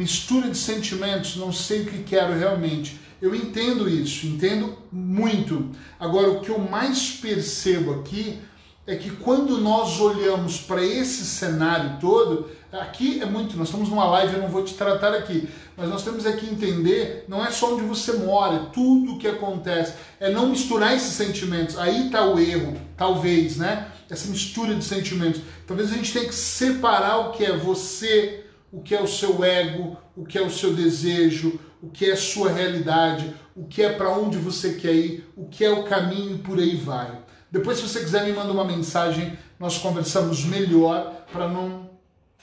[0.00, 5.70] Mistura de sentimentos, não sei o que quero realmente eu entendo isso, entendo muito.
[5.98, 8.38] Agora, o que eu mais percebo aqui
[8.86, 14.06] é que quando nós olhamos para esse cenário todo, aqui é muito, nós estamos numa
[14.06, 17.74] live, eu não vou te tratar aqui, mas nós temos aqui entender, não é só
[17.74, 21.76] onde você mora, é tudo o que acontece, é não misturar esses sentimentos.
[21.78, 23.88] Aí está o erro, talvez, né?
[24.08, 25.42] Essa mistura de sentimentos.
[25.66, 29.42] Talvez a gente tenha que separar o que é você, o que é o seu
[29.44, 33.92] ego, o que é o seu desejo, o que é sua realidade, o que é
[33.92, 37.22] para onde você quer ir, o que é o caminho e por aí vai.
[37.50, 41.90] Depois, se você quiser, me manda uma mensagem, nós conversamos melhor para não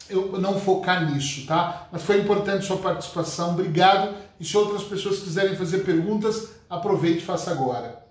[0.10, 1.88] eu não focar nisso, tá?
[1.92, 4.16] Mas foi importante sua participação, obrigado.
[4.40, 8.06] E se outras pessoas quiserem fazer perguntas, aproveite e faça agora.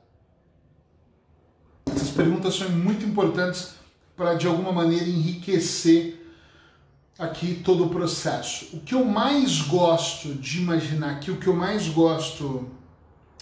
[1.87, 3.75] Essas perguntas são muito importantes
[4.17, 6.26] para de alguma maneira enriquecer
[7.19, 8.77] aqui todo o processo.
[8.77, 12.69] O que eu mais gosto de imaginar aqui, o que eu mais gosto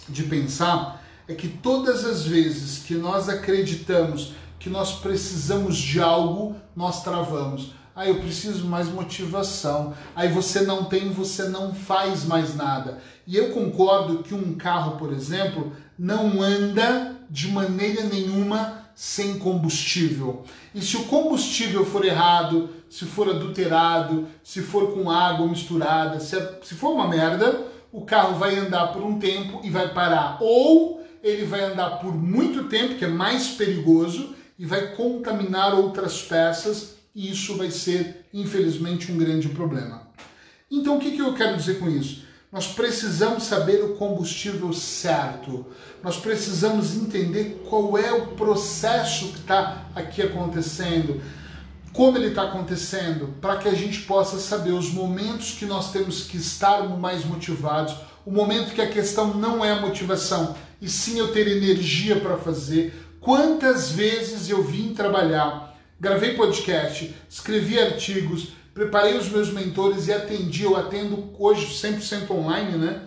[0.08, 4.34] de pensar é que todas as vezes que nós acreditamos
[4.64, 7.72] que nós precisamos de algo, nós travamos.
[7.94, 9.92] Ah, eu preciso mais motivação.
[10.16, 12.98] Aí você não tem, você não faz mais nada.
[13.26, 20.44] E eu concordo que um carro, por exemplo, não anda de maneira nenhuma sem combustível.
[20.74, 26.36] E se o combustível for errado, se for adulterado, se for com água misturada, se,
[26.62, 30.38] se for uma merda, o carro vai andar por um tempo e vai parar.
[30.40, 36.22] Ou ele vai andar por muito tempo, que é mais perigoso, e vai contaminar outras
[36.22, 40.08] peças, e isso vai ser, infelizmente, um grande problema.
[40.70, 42.24] Então, o que, que eu quero dizer com isso?
[42.54, 45.66] Nós precisamos saber o combustível certo.
[46.04, 51.20] Nós precisamos entender qual é o processo que está aqui acontecendo,
[51.92, 56.28] como ele está acontecendo, para que a gente possa saber os momentos que nós temos
[56.28, 61.18] que estar mais motivados, o momento que a questão não é a motivação, e sim
[61.18, 62.94] eu ter energia para fazer.
[63.20, 70.64] Quantas vezes eu vim trabalhar, gravei podcast, escrevi artigos, preparei os meus mentores e atendi,
[70.64, 73.02] eu atendo hoje 100% online, né?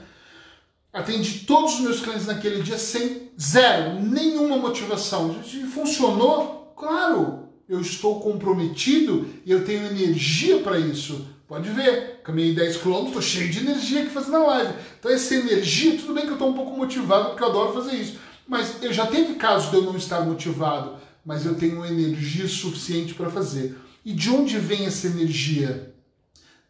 [0.94, 5.36] Atendi todos os meus clientes naquele dia sem zero, nenhuma motivação.
[5.74, 6.74] Funcionou?
[6.76, 11.28] Claro, eu estou comprometido e eu tenho energia para isso.
[11.48, 14.74] Pode ver, caminhei 10 km, estou cheio de energia aqui fazendo a live.
[15.00, 17.96] Então essa energia, tudo bem que eu estou um pouco motivado porque eu adoro fazer
[17.96, 18.18] isso.
[18.48, 23.14] Mas eu já teve casos de eu não estar motivado, mas eu tenho energia suficiente
[23.14, 23.78] para fazer.
[24.08, 25.94] E de onde vem essa energia?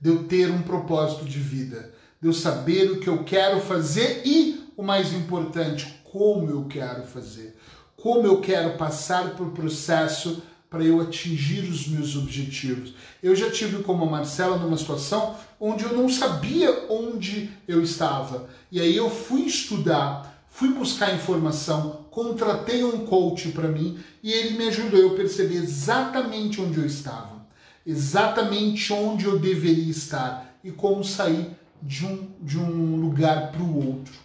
[0.02, 4.24] De eu ter um propósito de vida, de eu saber o que eu quero fazer
[4.26, 7.56] e, o mais importante, como eu quero fazer.
[7.96, 12.96] Como eu quero passar por processo para eu atingir os meus objetivos.
[13.22, 18.50] Eu já tive como a Marcela numa situação onde eu não sabia onde eu estava.
[18.72, 24.58] E aí eu fui estudar, fui buscar informação, contratei um coach para mim e ele
[24.58, 27.46] me ajudou a perceber exatamente onde eu estava,
[27.86, 33.90] exatamente onde eu deveria estar e como sair de um, de um lugar para o
[33.90, 34.16] outro.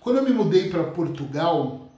[0.00, 1.88] Quando eu me mudei para Portugal,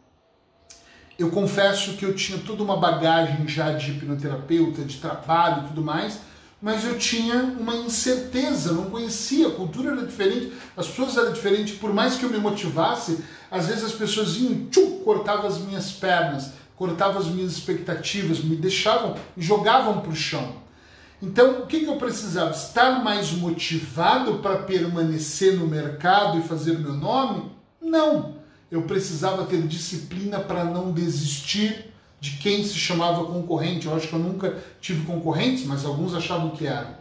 [1.18, 5.80] eu confesso que eu tinha toda uma bagagem já de hipnoterapeuta, de trabalho e tudo
[5.80, 6.20] mais,
[6.60, 11.78] mas eu tinha uma incerteza, não conhecia, a cultura era diferente, as pessoas eram diferentes,
[11.78, 13.18] por mais que eu me motivasse,
[13.50, 18.56] às vezes as pessoas iam, tchum, cortavam as minhas pernas, cortavam as minhas expectativas, me
[18.56, 20.56] deixavam, me jogavam para o chão.
[21.20, 22.50] Então, o que, que eu precisava?
[22.50, 27.50] Estar mais motivado para permanecer no mercado e fazer meu nome?
[27.80, 28.36] Não.
[28.70, 31.87] Eu precisava ter disciplina para não desistir
[32.20, 33.86] de quem se chamava concorrente.
[33.86, 36.96] Eu acho que eu nunca tive concorrentes, mas alguns achavam que eram.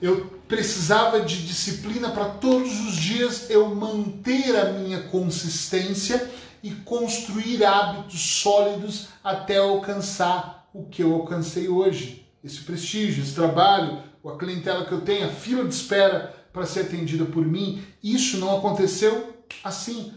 [0.00, 6.28] Eu precisava de disciplina para todos os dias eu manter a minha consistência
[6.62, 12.26] e construir hábitos sólidos até alcançar o que eu alcancei hoje.
[12.42, 16.80] Esse prestígio, esse trabalho, a clientela que eu tenho, a fila de espera para ser
[16.80, 20.12] atendida por mim, isso não aconteceu assim.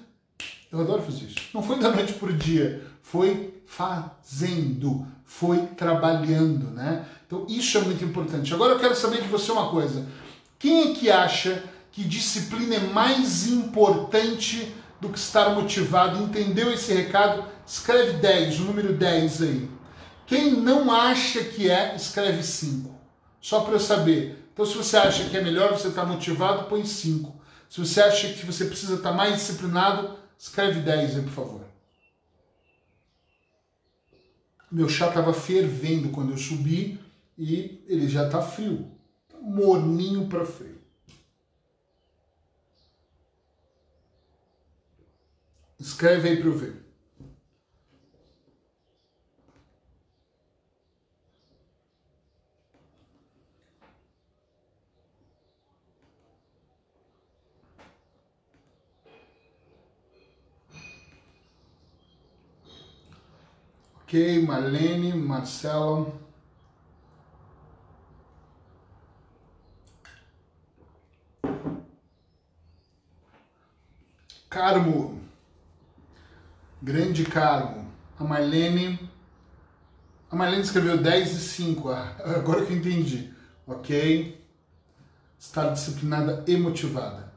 [0.71, 1.35] Eu adoro fazer isso.
[1.53, 7.05] Não foi da noite por dia, foi fazendo, foi trabalhando, né?
[7.25, 8.53] Então isso é muito importante.
[8.53, 10.05] Agora eu quero saber de você uma coisa.
[10.59, 16.23] Quem é que acha que disciplina é mais importante do que estar motivado?
[16.23, 17.45] Entendeu esse recado?
[17.65, 19.69] Escreve 10, o número 10 aí.
[20.25, 22.93] Quem não acha que é, escreve 5.
[23.41, 24.49] Só para eu saber.
[24.53, 27.33] Então se você acha que é melhor você estar motivado, põe 5.
[27.69, 31.61] Se você acha que você precisa estar mais disciplinado, escreve 10 aí, por favor.
[34.73, 36.99] Meu chá estava fervendo quando eu subi
[37.37, 38.89] e ele já está frio.
[39.29, 40.81] Tá morninho para frio.
[45.79, 46.82] Escreve aí para eu ver.
[64.13, 66.13] Ok, Marlene, Marcelo.
[74.47, 75.19] Carmo.
[76.79, 77.91] Grande Carmo.
[78.19, 78.99] A Marlene.
[80.29, 81.89] A Marlene escreveu 10 e 5.
[81.89, 83.33] Ah, agora que eu entendi.
[83.65, 84.39] Ok.
[85.39, 87.33] Estar disciplinada e motivada.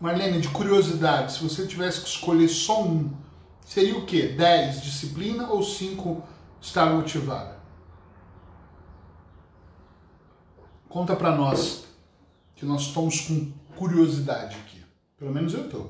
[0.00, 3.19] Marlene, de curiosidade, se você tivesse que escolher só um,
[3.70, 4.26] seria o quê?
[4.26, 6.20] 10 disciplina ou 5
[6.60, 7.60] estar motivada?
[10.88, 11.84] Conta para nós,
[12.56, 14.84] que nós estamos com curiosidade aqui.
[15.16, 15.86] Pelo menos eu tô.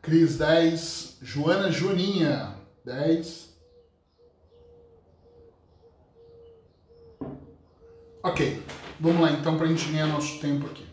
[0.00, 3.54] Cris 10, Joana Joaninha 10.
[8.22, 8.62] Ok,
[8.98, 10.85] vamos lá então para a gente ganhar nosso tempo aqui.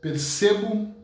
[0.00, 0.94] Percebo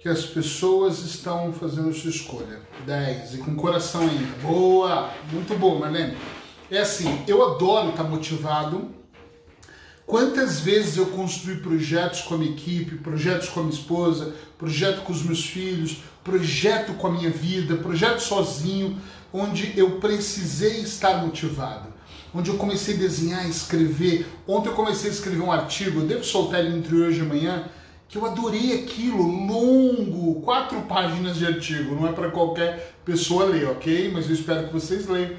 [0.00, 2.60] que as pessoas estão fazendo sua escolha.
[2.84, 3.34] 10.
[3.34, 4.36] E com coração ainda.
[4.42, 5.10] Boa!
[5.30, 6.16] Muito bom, Marlene.
[6.70, 8.90] É assim, eu adoro estar motivado.
[10.06, 15.02] Quantas vezes eu construí projetos com a minha equipe, projetos com a minha esposa, projeto
[15.02, 19.00] com os meus filhos, projeto com a minha vida, projeto sozinho,
[19.32, 21.89] onde eu precisei estar motivado
[22.34, 24.26] onde eu comecei a desenhar, escrever.
[24.46, 27.68] Ontem eu comecei a escrever um artigo, devo soltar ele entre hoje e amanhã,
[28.08, 33.68] que eu adorei aquilo, longo, quatro páginas de artigo, não é para qualquer pessoa ler,
[33.68, 34.10] ok?
[34.12, 35.36] Mas eu espero que vocês leiam.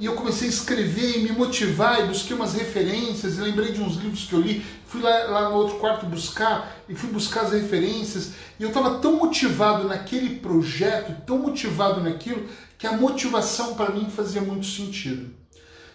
[0.00, 3.82] E eu comecei a escrever e me motivar, e busquei umas referências, e lembrei de
[3.82, 7.42] uns livros que eu li, fui lá, lá no outro quarto buscar, e fui buscar
[7.42, 13.74] as referências, e eu estava tão motivado naquele projeto, tão motivado naquilo, que a motivação
[13.74, 15.39] para mim fazia muito sentido.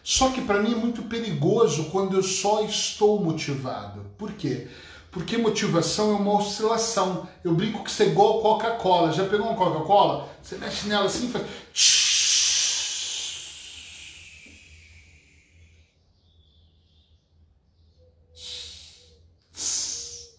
[0.07, 4.05] Só que para mim é muito perigoso quando eu só estou motivado.
[4.19, 4.67] Por quê?
[5.09, 7.27] Porque motivação é uma oscilação.
[7.43, 9.11] Eu brinco que você é igual Coca-Cola.
[9.11, 10.29] Já pegou uma Coca-Cola?
[10.43, 11.45] Você mexe nela assim e faz.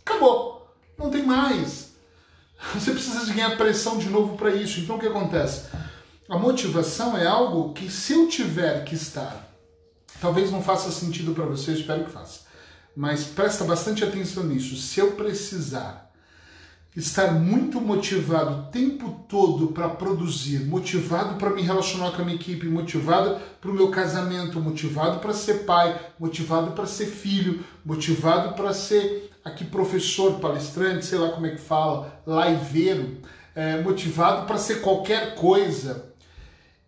[0.07, 0.77] Acabou.
[0.97, 1.91] Não tem mais.
[2.73, 4.79] Você precisa de ganhar pressão de novo para isso.
[4.79, 5.65] Então o que acontece?
[6.29, 9.56] A motivação é algo que se eu tiver que estar,
[10.21, 12.41] talvez não faça sentido para você, eu espero que faça.
[12.97, 14.77] Mas presta bastante atenção nisso.
[14.77, 16.07] Se eu precisar
[16.97, 22.37] estar muito motivado o tempo todo para produzir, motivado para me relacionar com a minha
[22.37, 28.55] equipe, motivado para o meu casamento, motivado para ser pai, motivado para ser filho, motivado
[28.55, 33.19] para ser aqui professor, palestrante, sei lá como é que fala, liveiro,
[33.55, 36.13] é, motivado para ser qualquer coisa,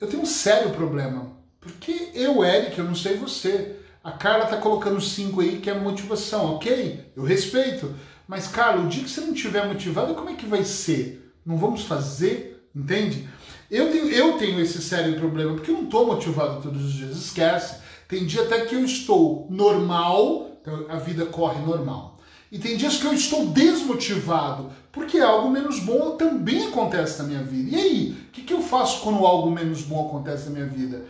[0.01, 1.38] eu tenho um sério problema.
[1.61, 3.77] Porque eu, Eric, eu não sei você.
[4.03, 7.13] A Carla tá colocando cinco aí que é motivação, ok?
[7.17, 7.95] Eu respeito.
[8.27, 11.33] Mas, Carla, o dia que você não estiver motivado, como é que vai ser?
[11.45, 12.69] Não vamos fazer?
[12.75, 13.29] Entende?
[13.71, 17.17] Eu tenho, eu tenho esse sério problema, porque eu não estou motivado todos os dias,
[17.17, 17.81] esquece.
[18.07, 22.19] Tem dia até que eu estou normal, então a vida corre normal.
[22.51, 27.43] E tem dias que eu estou desmotivado, porque algo menos bom também acontece na minha
[27.43, 27.77] vida.
[27.77, 31.05] E aí, o que, que eu faço quando algo menos bom acontece na minha vida?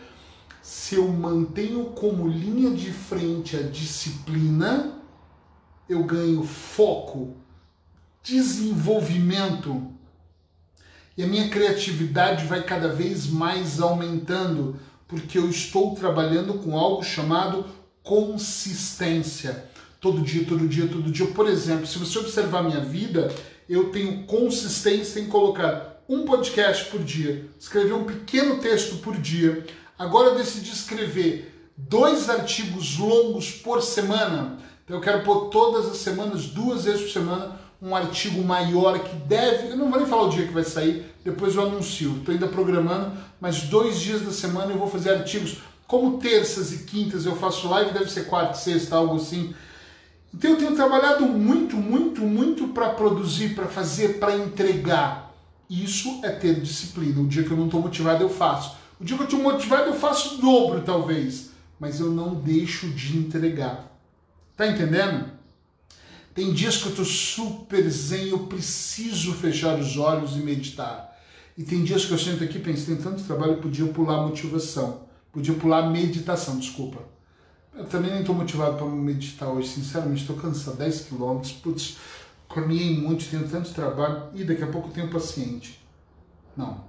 [0.61, 4.99] Se eu mantenho como linha de frente a disciplina,
[5.87, 7.35] eu ganho foco,
[8.23, 9.93] desenvolvimento
[11.19, 17.03] e a minha criatividade vai cada vez mais aumentando, porque eu estou trabalhando com algo
[17.03, 17.65] chamado
[18.01, 19.65] consistência.
[19.99, 21.27] Todo dia, todo dia, todo dia.
[21.27, 23.29] Por exemplo, se você observar minha vida,
[23.67, 29.65] eu tenho consistência em colocar um podcast por dia, escrever um pequeno texto por dia.
[29.99, 34.57] Agora eu decidi escrever dois artigos longos por semana
[34.89, 39.15] então eu quero pôr todas as semanas, duas vezes por semana, um artigo maior que
[39.17, 39.67] deve.
[39.69, 42.17] Eu não vou nem falar o dia que vai sair, depois eu anuncio.
[42.17, 45.57] Estou ainda programando, mas dois dias da semana eu vou fazer artigos.
[45.85, 49.53] Como terças e quintas eu faço live, deve ser quarta sexta, algo assim.
[50.33, 55.31] Então eu tenho trabalhado muito, muito, muito para produzir, para fazer, para entregar.
[55.69, 57.21] Isso é ter disciplina.
[57.21, 58.75] O dia que eu não estou motivado, eu faço.
[58.99, 61.51] O dia que eu estou motivado, eu faço o dobro, talvez.
[61.79, 63.89] Mas eu não deixo de entregar.
[64.57, 65.31] Tá entendendo?
[66.35, 71.17] Tem dias que eu tô super zen, eu preciso fechar os olhos e meditar.
[71.57, 74.25] E tem dias que eu sento aqui e penso, tem tanto trabalho, eu podia pular
[74.25, 75.07] motivação.
[75.31, 76.99] Podia pular meditação, desculpa.
[77.73, 81.97] Eu também nem estou motivado para meditar hoje, sinceramente, estou cansado, 10 quilômetros, putz,
[82.53, 85.79] caminhei muito, tenho tanto trabalho e daqui a pouco tenho paciente.
[86.57, 86.83] Não,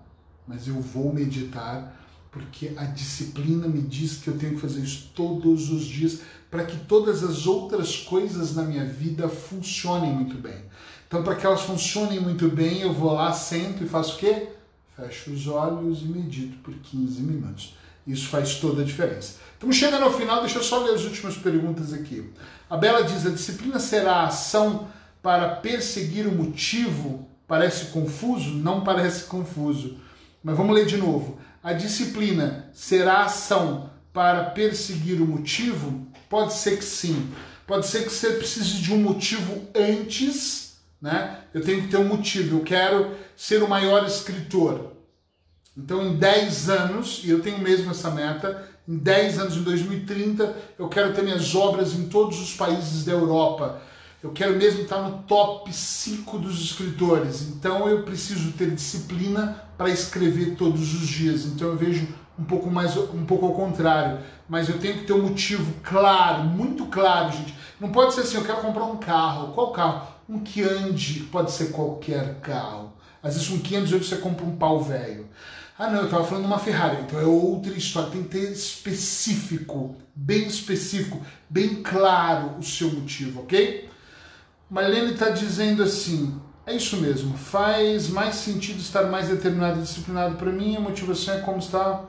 [0.46, 1.99] mas eu vou meditar
[2.31, 6.20] porque a disciplina me diz que eu tenho que fazer isso todos os dias
[6.51, 10.64] para que todas as outras coisas na minha vida funcionem muito bem.
[11.07, 14.49] Então, para que elas funcionem muito bem, eu vou lá, sento e faço o quê?
[14.97, 17.76] Fecho os olhos e medito por 15 minutos.
[18.07, 19.35] Isso faz toda a diferença.
[19.53, 22.31] Estamos chegando ao final, deixa eu só ler as últimas perguntas aqui.
[22.68, 24.89] A Bela diz: a disciplina será a ação
[25.20, 27.28] para perseguir o motivo?
[27.47, 28.51] Parece confuso?
[28.51, 29.97] Não parece confuso.
[30.43, 36.06] Mas vamos ler de novo a disciplina será ação para perseguir o motivo?
[36.28, 37.30] Pode ser que sim.
[37.66, 41.38] Pode ser que você precise de um motivo antes, né?
[41.54, 42.58] Eu tenho que ter um motivo.
[42.58, 44.92] Eu quero ser o maior escritor.
[45.76, 50.56] Então, em 10 anos, e eu tenho mesmo essa meta, em 10 anos, em 2030,
[50.78, 53.80] eu quero ter minhas obras em todos os países da Europa.
[54.22, 57.40] Eu quero mesmo estar no top 5 dos escritores.
[57.48, 61.46] Então eu preciso ter disciplina para escrever todos os dias.
[61.46, 62.06] Então eu vejo
[62.38, 66.44] um pouco mais um pouco ao contrário, mas eu tenho que ter um motivo claro,
[66.44, 67.54] muito claro, gente.
[67.80, 69.54] Não pode ser assim, eu quero comprar um carro.
[69.54, 70.08] Qual carro?
[70.28, 72.92] Um que ande, pode ser qualquer carro.
[73.22, 75.28] Às vezes um 500 euros você compra um pau velho.
[75.78, 78.10] Ah não, eu estava falando de uma Ferrari, então é outra história.
[78.10, 83.89] Tem que ter específico, bem específico, bem claro o seu motivo, ok?
[84.70, 90.36] Marlene está dizendo assim: é isso mesmo, faz mais sentido estar mais determinado e disciplinado
[90.36, 92.04] para mim, a motivação é como está.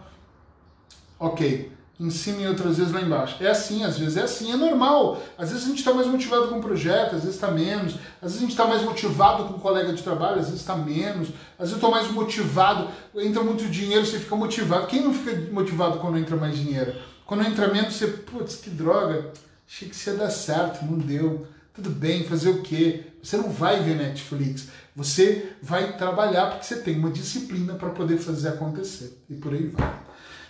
[1.20, 3.44] Ok, em cima e outras vezes lá embaixo.
[3.44, 5.22] É assim, às vezes é assim, é normal.
[5.38, 7.94] Às vezes a gente está mais motivado com o projeto, às vezes está menos.
[8.20, 10.76] Às vezes a gente está mais motivado com o colega de trabalho, às vezes está
[10.76, 11.30] menos.
[11.60, 14.88] Às vezes eu estou mais motivado, entra muito dinheiro, você fica motivado.
[14.88, 16.96] Quem não fica motivado quando entra mais dinheiro?
[17.24, 19.32] Quando entra menos, você, putz, que droga,
[19.68, 21.48] achei que isso ia dar certo, não deu.
[21.74, 23.06] Tudo bem, fazer o quê?
[23.24, 24.68] Você não vai ver Netflix.
[24.94, 29.24] Você vai trabalhar porque você tem uma disciplina para poder fazer acontecer.
[29.30, 30.00] E por aí vai.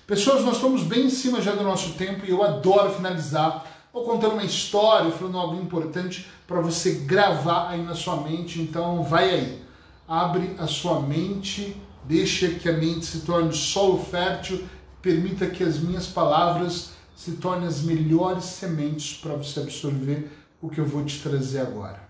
[0.08, 4.04] Pessoas, nós estamos bem em cima já do nosso tempo e eu adoro finalizar ou
[4.04, 8.60] contando uma história, falando algo importante para você gravar aí na sua mente.
[8.60, 9.62] Então, vai aí,
[10.08, 14.64] abre a sua mente, deixa que a mente se torne solo fértil,
[15.04, 20.80] permita que as minhas palavras se tornem as melhores sementes para você absorver o que
[20.80, 22.09] eu vou te trazer agora.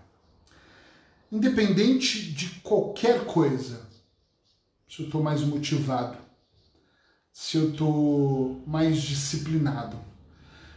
[1.30, 3.88] Independente de qualquer coisa,
[4.88, 6.18] se eu estou mais motivado,
[7.32, 9.96] se eu estou mais disciplinado,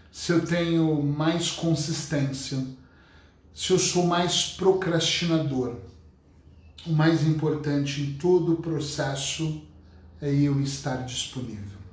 [0.10, 2.66] se eu tenho mais consistência,
[3.54, 5.76] se eu sou mais procrastinador.
[6.88, 9.62] O mais importante em todo o processo
[10.22, 11.85] é eu estar disponível.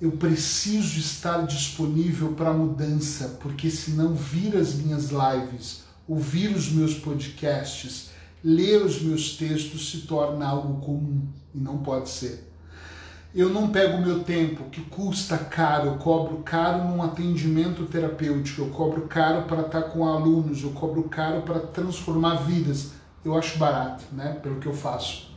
[0.00, 6.94] Eu preciso estar disponível para mudança, porque senão vir as minhas lives, ouvir os meus
[6.94, 8.10] podcasts,
[8.42, 12.48] ler os meus textos se torna algo comum e não pode ser.
[13.34, 18.70] Eu não pego meu tempo, que custa caro, eu cobro caro num atendimento terapêutico, eu
[18.70, 22.92] cobro caro para estar com alunos, eu cobro caro para transformar vidas.
[23.24, 25.28] Eu acho barato, né, pelo que eu faço.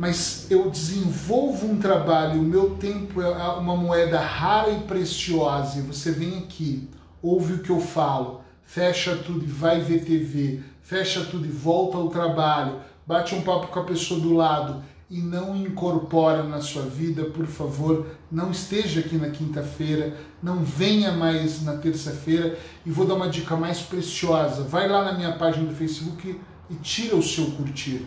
[0.00, 3.28] Mas eu desenvolvo um trabalho, o meu tempo é
[3.58, 6.88] uma moeda rara e preciosa, e você vem aqui,
[7.20, 11.98] ouve o que eu falo, fecha tudo e vai ver TV, fecha tudo e volta
[11.98, 16.84] ao trabalho, bate um papo com a pessoa do lado e não incorpora na sua
[16.84, 23.04] vida, por favor, não esteja aqui na quinta-feira, não venha mais na terça-feira e vou
[23.04, 24.62] dar uma dica mais preciosa.
[24.62, 26.40] Vai lá na minha página do Facebook
[26.70, 28.06] e tira o seu curtir.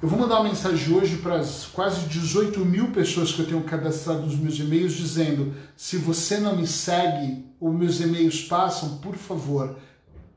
[0.00, 3.64] Eu vou mandar uma mensagem hoje para as quase 18 mil pessoas que eu tenho
[3.64, 9.16] cadastrado nos meus e-mails dizendo: se você não me segue ou meus e-mails passam, por
[9.16, 9.76] favor,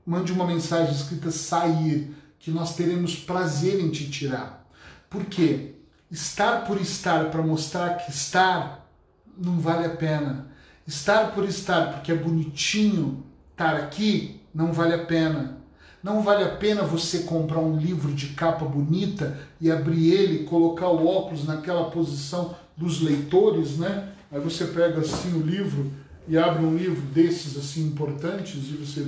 [0.04, 4.68] mande uma mensagem escrita sair, que nós teremos prazer em te tirar.
[5.08, 5.76] Porque
[6.10, 8.90] estar por estar para mostrar que estar
[9.38, 10.48] não vale a pena.
[10.88, 15.61] Estar por estar porque é bonitinho estar aqui não vale a pena.
[16.04, 20.88] Não vale a pena você comprar um livro de capa bonita e abrir ele, colocar
[20.88, 24.12] o óculos naquela posição dos leitores, né?
[24.32, 25.92] Aí você pega assim o livro
[26.28, 29.08] e abre um livro desses assim importantes e você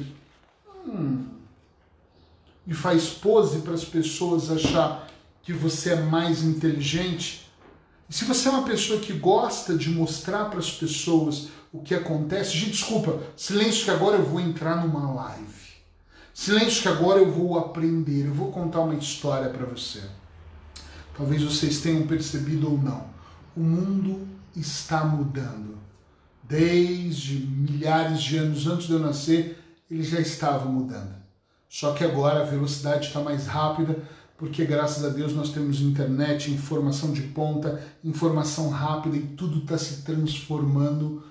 [0.86, 1.26] hum,
[2.68, 5.08] e faz pose para as pessoas achar
[5.41, 7.50] que você é mais inteligente.
[8.10, 11.96] E se você é uma pessoa que gosta de mostrar para as pessoas o que
[11.96, 15.62] acontece, gente, desculpa, silêncio que agora eu vou entrar numa live.
[16.34, 20.02] Silêncio que agora eu vou aprender, eu vou contar uma história para você.
[21.16, 23.06] Talvez vocês tenham percebido ou não.
[23.56, 25.78] O mundo está mudando.
[26.42, 31.14] Desde milhares de anos antes de eu nascer, ele já estava mudando.
[31.70, 33.98] Só que agora a velocidade está mais rápida,
[34.36, 39.78] porque graças a Deus nós temos internet, informação de ponta, informação rápida e tudo está
[39.78, 41.24] se transformando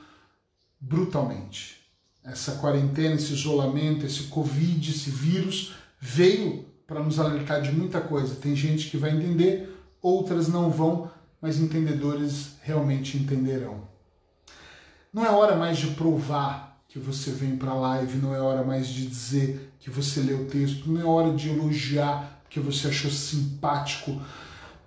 [0.81, 1.82] brutalmente.
[2.25, 8.37] Essa quarentena, esse isolamento, esse Covid, esse vírus veio para nos alertar de muita coisa.
[8.37, 11.11] Tem gente que vai entender, outras não vão,
[11.41, 13.89] mas entendedores realmente entenderão.
[15.13, 18.63] Não é hora mais de provar que você vem para a live, não é hora
[18.63, 22.89] mais de dizer que você lê o texto, não é hora de elogiar que você
[22.89, 24.21] achou simpático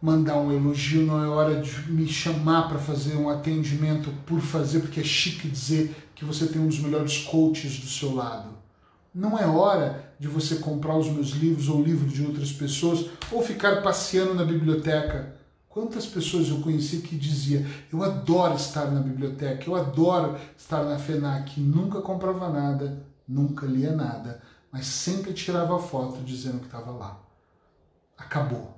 [0.06, 4.82] mandar um elogio, não é hora de me chamar para fazer um atendimento por fazer,
[4.82, 8.50] porque é chique dizer que você tem um dos melhores coaches do seu lado.
[9.14, 13.42] Não é hora de você comprar os meus livros ou livros de outras pessoas ou
[13.42, 15.36] ficar passeando na biblioteca.
[15.68, 21.00] Quantas pessoas eu conheci que dizia: "Eu adoro estar na biblioteca, eu adoro estar na
[21.00, 24.40] FENAC", nunca comprava nada, nunca lia nada,
[24.72, 27.26] mas sempre tirava foto dizendo que estava lá
[28.18, 28.75] acabou.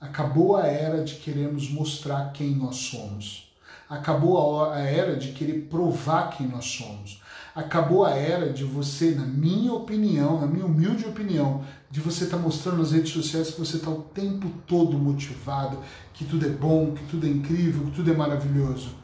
[0.00, 3.52] Acabou a era de queremos mostrar quem nós somos.
[3.86, 7.20] Acabou a era de querer provar quem nós somos.
[7.54, 12.38] Acabou a era de você, na minha opinião, na minha humilde opinião, de você estar
[12.38, 15.78] tá mostrando nas redes sociais que você está o tempo todo motivado,
[16.14, 18.94] que tudo é bom, que tudo é incrível, que tudo é maravilhoso.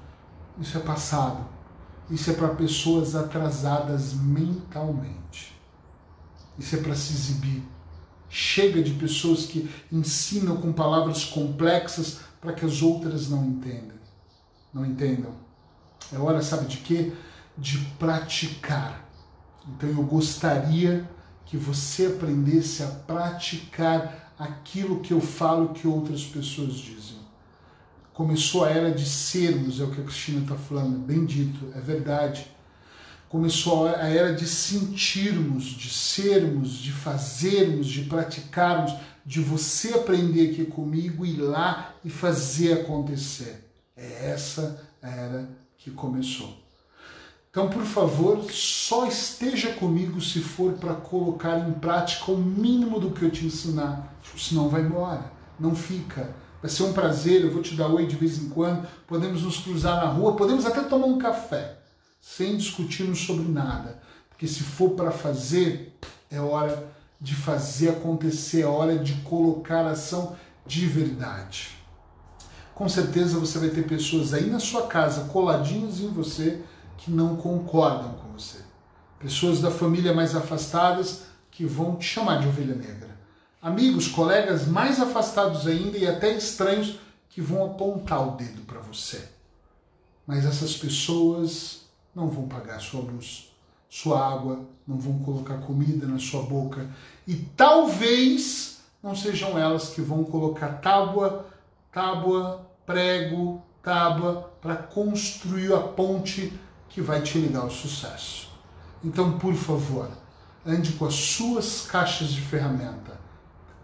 [0.59, 1.45] Isso é passado.
[2.11, 5.55] Isso é para pessoas atrasadas mentalmente.
[6.59, 7.76] Isso é para se exibir
[8.29, 13.97] Chega de pessoas que ensinam com palavras complexas para que as outras não entendam.
[14.73, 15.33] Não entendam.
[16.13, 17.13] É hora, sabe de quê?
[17.57, 19.09] De praticar.
[19.69, 21.09] Então eu gostaria
[21.45, 27.17] que você aprendesse a praticar aquilo que eu falo que outras pessoas dizem.
[28.13, 31.81] Começou a era de sermos, é o que a Cristina está falando, bem dito, é
[31.81, 32.56] verdade
[33.29, 40.65] começou a era de sentirmos, de sermos, de fazermos, de praticarmos, de você aprender aqui
[40.65, 43.69] comigo, ir lá e fazer acontecer.
[43.97, 46.67] É essa era que começou.
[47.51, 53.13] Então, por favor, só esteja comigo se for para colocar em prática o mínimo do
[53.13, 56.35] que eu te ensinar, senão vai embora, não fica.
[56.61, 59.57] Vai ser um prazer, eu vou te dar oi de vez em quando, podemos nos
[59.59, 61.76] cruzar na rua, podemos até tomar um café,
[62.27, 64.03] sem discutirmos sobre nada.
[64.29, 65.97] Porque se for para fazer,
[66.29, 71.71] é hora de fazer acontecer, é hora de colocar ação de verdade.
[72.75, 76.61] Com certeza você vai ter pessoas aí na sua casa, coladinhas em você,
[76.99, 78.59] que não concordam com você.
[79.21, 83.17] Pessoas da família mais afastadas que vão te chamar de ovelha negra.
[83.63, 86.99] Amigos, colegas mais afastados ainda e até estranhos
[87.31, 89.27] que vão apontar o dedo para você.
[90.27, 91.86] Mas essas pessoas
[92.17, 93.53] não vão pagar sua luz,
[93.91, 96.89] sua água, não vão colocar comida na sua boca
[97.27, 101.47] e talvez não sejam elas que vão colocar tábua,
[101.93, 106.59] tábua, prego, tábua para construir a ponte
[106.89, 108.49] que vai te ligar ao sucesso.
[109.05, 110.09] Então, por favor,
[110.65, 113.21] ande com as suas caixas de ferramenta.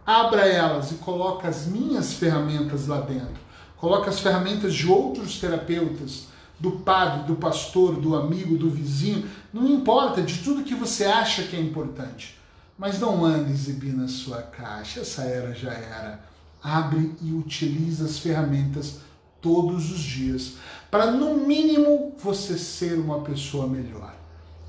[0.06, 3.42] Abra elas e coloque as minhas ferramentas lá dentro.
[3.76, 6.31] Coloque as ferramentas de outros terapeutas,
[6.62, 11.42] do padre, do pastor, do amigo, do vizinho, não importa, de tudo que você acha
[11.42, 12.38] que é importante.
[12.78, 16.24] Mas não ande exibindo a sua caixa, essa era já era.
[16.62, 19.00] Abre e utiliza as ferramentas
[19.40, 20.52] todos os dias,
[20.88, 24.14] para no mínimo você ser uma pessoa melhor.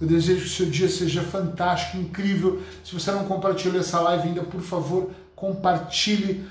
[0.01, 2.63] Eu desejo que o seu dia seja fantástico, incrível.
[2.83, 6.43] Se você não compartilhou essa live ainda, por favor, compartilhe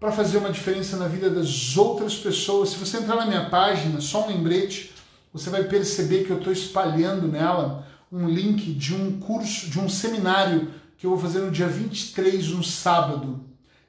[0.00, 2.70] para fazer uma diferença na vida das outras pessoas.
[2.70, 4.94] Se você entrar na minha página, só um lembrete,
[5.30, 9.90] você vai perceber que eu estou espalhando nela um link de um curso, de um
[9.90, 13.40] seminário que eu vou fazer no dia 23, no sábado.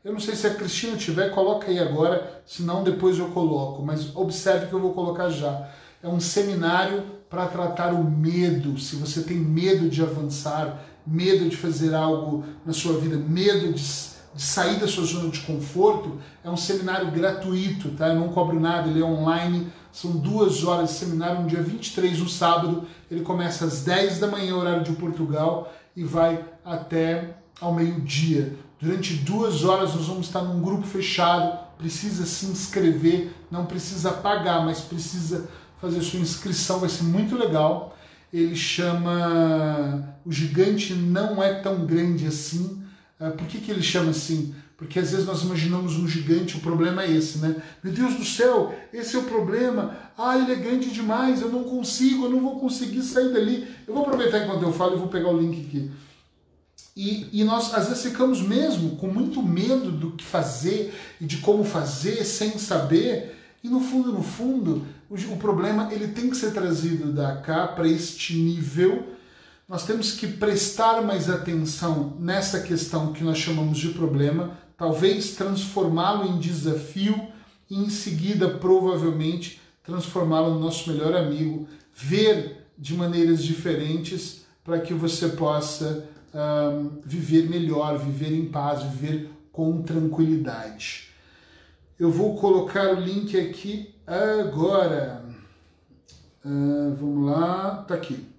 [0.03, 4.13] Eu não sei se a Cristina tiver, coloca aí agora, senão depois eu coloco, mas
[4.15, 5.69] observe que eu vou colocar já.
[6.03, 8.77] É um seminário para tratar o medo.
[8.77, 13.81] Se você tem medo de avançar, medo de fazer algo na sua vida, medo de,
[14.33, 18.07] de sair da sua zona de conforto, é um seminário gratuito, tá?
[18.07, 19.67] Eu não cobro nada, ele é online.
[19.91, 22.85] São duas horas de seminário, no dia 23, no sábado.
[23.09, 28.55] Ele começa às 10 da manhã, horário de Portugal, e vai até ao meio-dia.
[28.79, 31.59] Durante duas horas nós vamos estar num grupo fechado.
[31.77, 37.97] Precisa se inscrever, não precisa pagar, mas precisa fazer sua inscrição, vai ser muito legal.
[38.31, 42.80] Ele chama O Gigante Não É Tão Grande Assim.
[43.21, 44.55] Ah, por que, que ele chama assim?
[44.75, 47.55] Porque às vezes nós imaginamos um gigante, o problema é esse, né?
[47.83, 49.95] Meu Deus do céu, esse é o problema.
[50.17, 53.67] Ah, ele é grande demais, eu não consigo, eu não vou conseguir sair dali.
[53.87, 55.91] Eu vou aproveitar enquanto eu falo e vou pegar o link aqui.
[56.97, 60.91] E, e, nós às vezes ficamos mesmo com muito medo do que fazer
[61.21, 63.37] e de como fazer sem saber.
[63.63, 67.67] E no fundo, no fundo, o, o problema ele tem que ser trazido da cá
[67.67, 69.15] para este nível.
[69.71, 76.27] Nós temos que prestar mais atenção nessa questão que nós chamamos de problema, talvez transformá-lo
[76.27, 77.29] em desafio
[77.69, 84.93] e em seguida, provavelmente, transformá-lo no nosso melhor amigo, ver de maneiras diferentes para que
[84.93, 91.11] você possa um, viver melhor, viver em paz, viver com tranquilidade.
[91.97, 95.23] Eu vou colocar o link aqui agora.
[96.43, 98.30] Uh, vamos lá, tá aqui.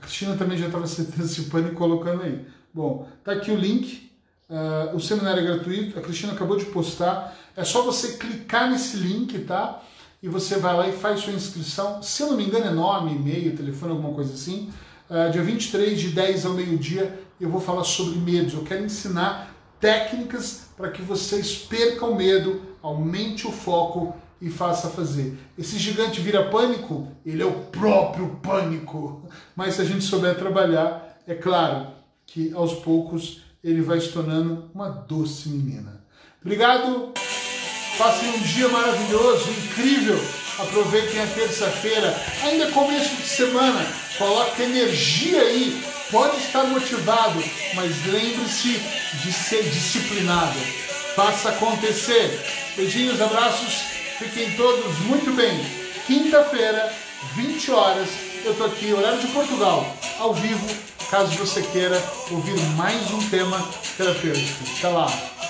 [0.00, 2.44] A Cristina também já estava se antecipando e colocando aí.
[2.72, 4.10] Bom, tá aqui o link.
[4.48, 5.98] Uh, o seminário é gratuito.
[5.98, 7.36] A Cristina acabou de postar.
[7.54, 9.82] É só você clicar nesse link, tá?
[10.22, 12.02] E você vai lá e faz sua inscrição.
[12.02, 14.70] Se eu não me engano, é nome, e-mail, telefone, alguma coisa assim.
[15.08, 18.54] Uh, dia 23, de 10 ao meio-dia, eu vou falar sobre medos.
[18.54, 24.88] Eu quero ensinar técnicas para que vocês percam o medo, aumente o foco e faça
[24.88, 25.38] fazer.
[25.58, 27.08] Esse gigante vira pânico?
[27.24, 29.28] Ele é o próprio pânico.
[29.54, 31.88] Mas se a gente souber trabalhar, é claro
[32.26, 36.02] que aos poucos ele vai se tornando uma doce menina.
[36.40, 37.12] Obrigado.
[37.98, 40.18] Passem um dia maravilhoso, incrível.
[40.58, 43.86] Aproveitem a terça-feira, ainda é começo de semana.
[44.18, 45.82] Coloque energia aí.
[46.10, 47.42] Pode estar motivado,
[47.74, 48.80] mas lembre-se
[49.22, 50.58] de ser disciplinado.
[51.14, 52.40] Faça acontecer.
[52.76, 53.99] Beijinhos, abraços.
[54.20, 55.64] Fiquem todos muito bem.
[56.06, 56.92] Quinta-feira,
[57.36, 58.06] 20 horas,
[58.44, 60.68] eu tô aqui, horário de Portugal, ao vivo,
[61.10, 61.98] caso você queira
[62.30, 63.66] ouvir mais um tema
[63.96, 64.62] terapêutico.
[64.76, 65.49] Até lá.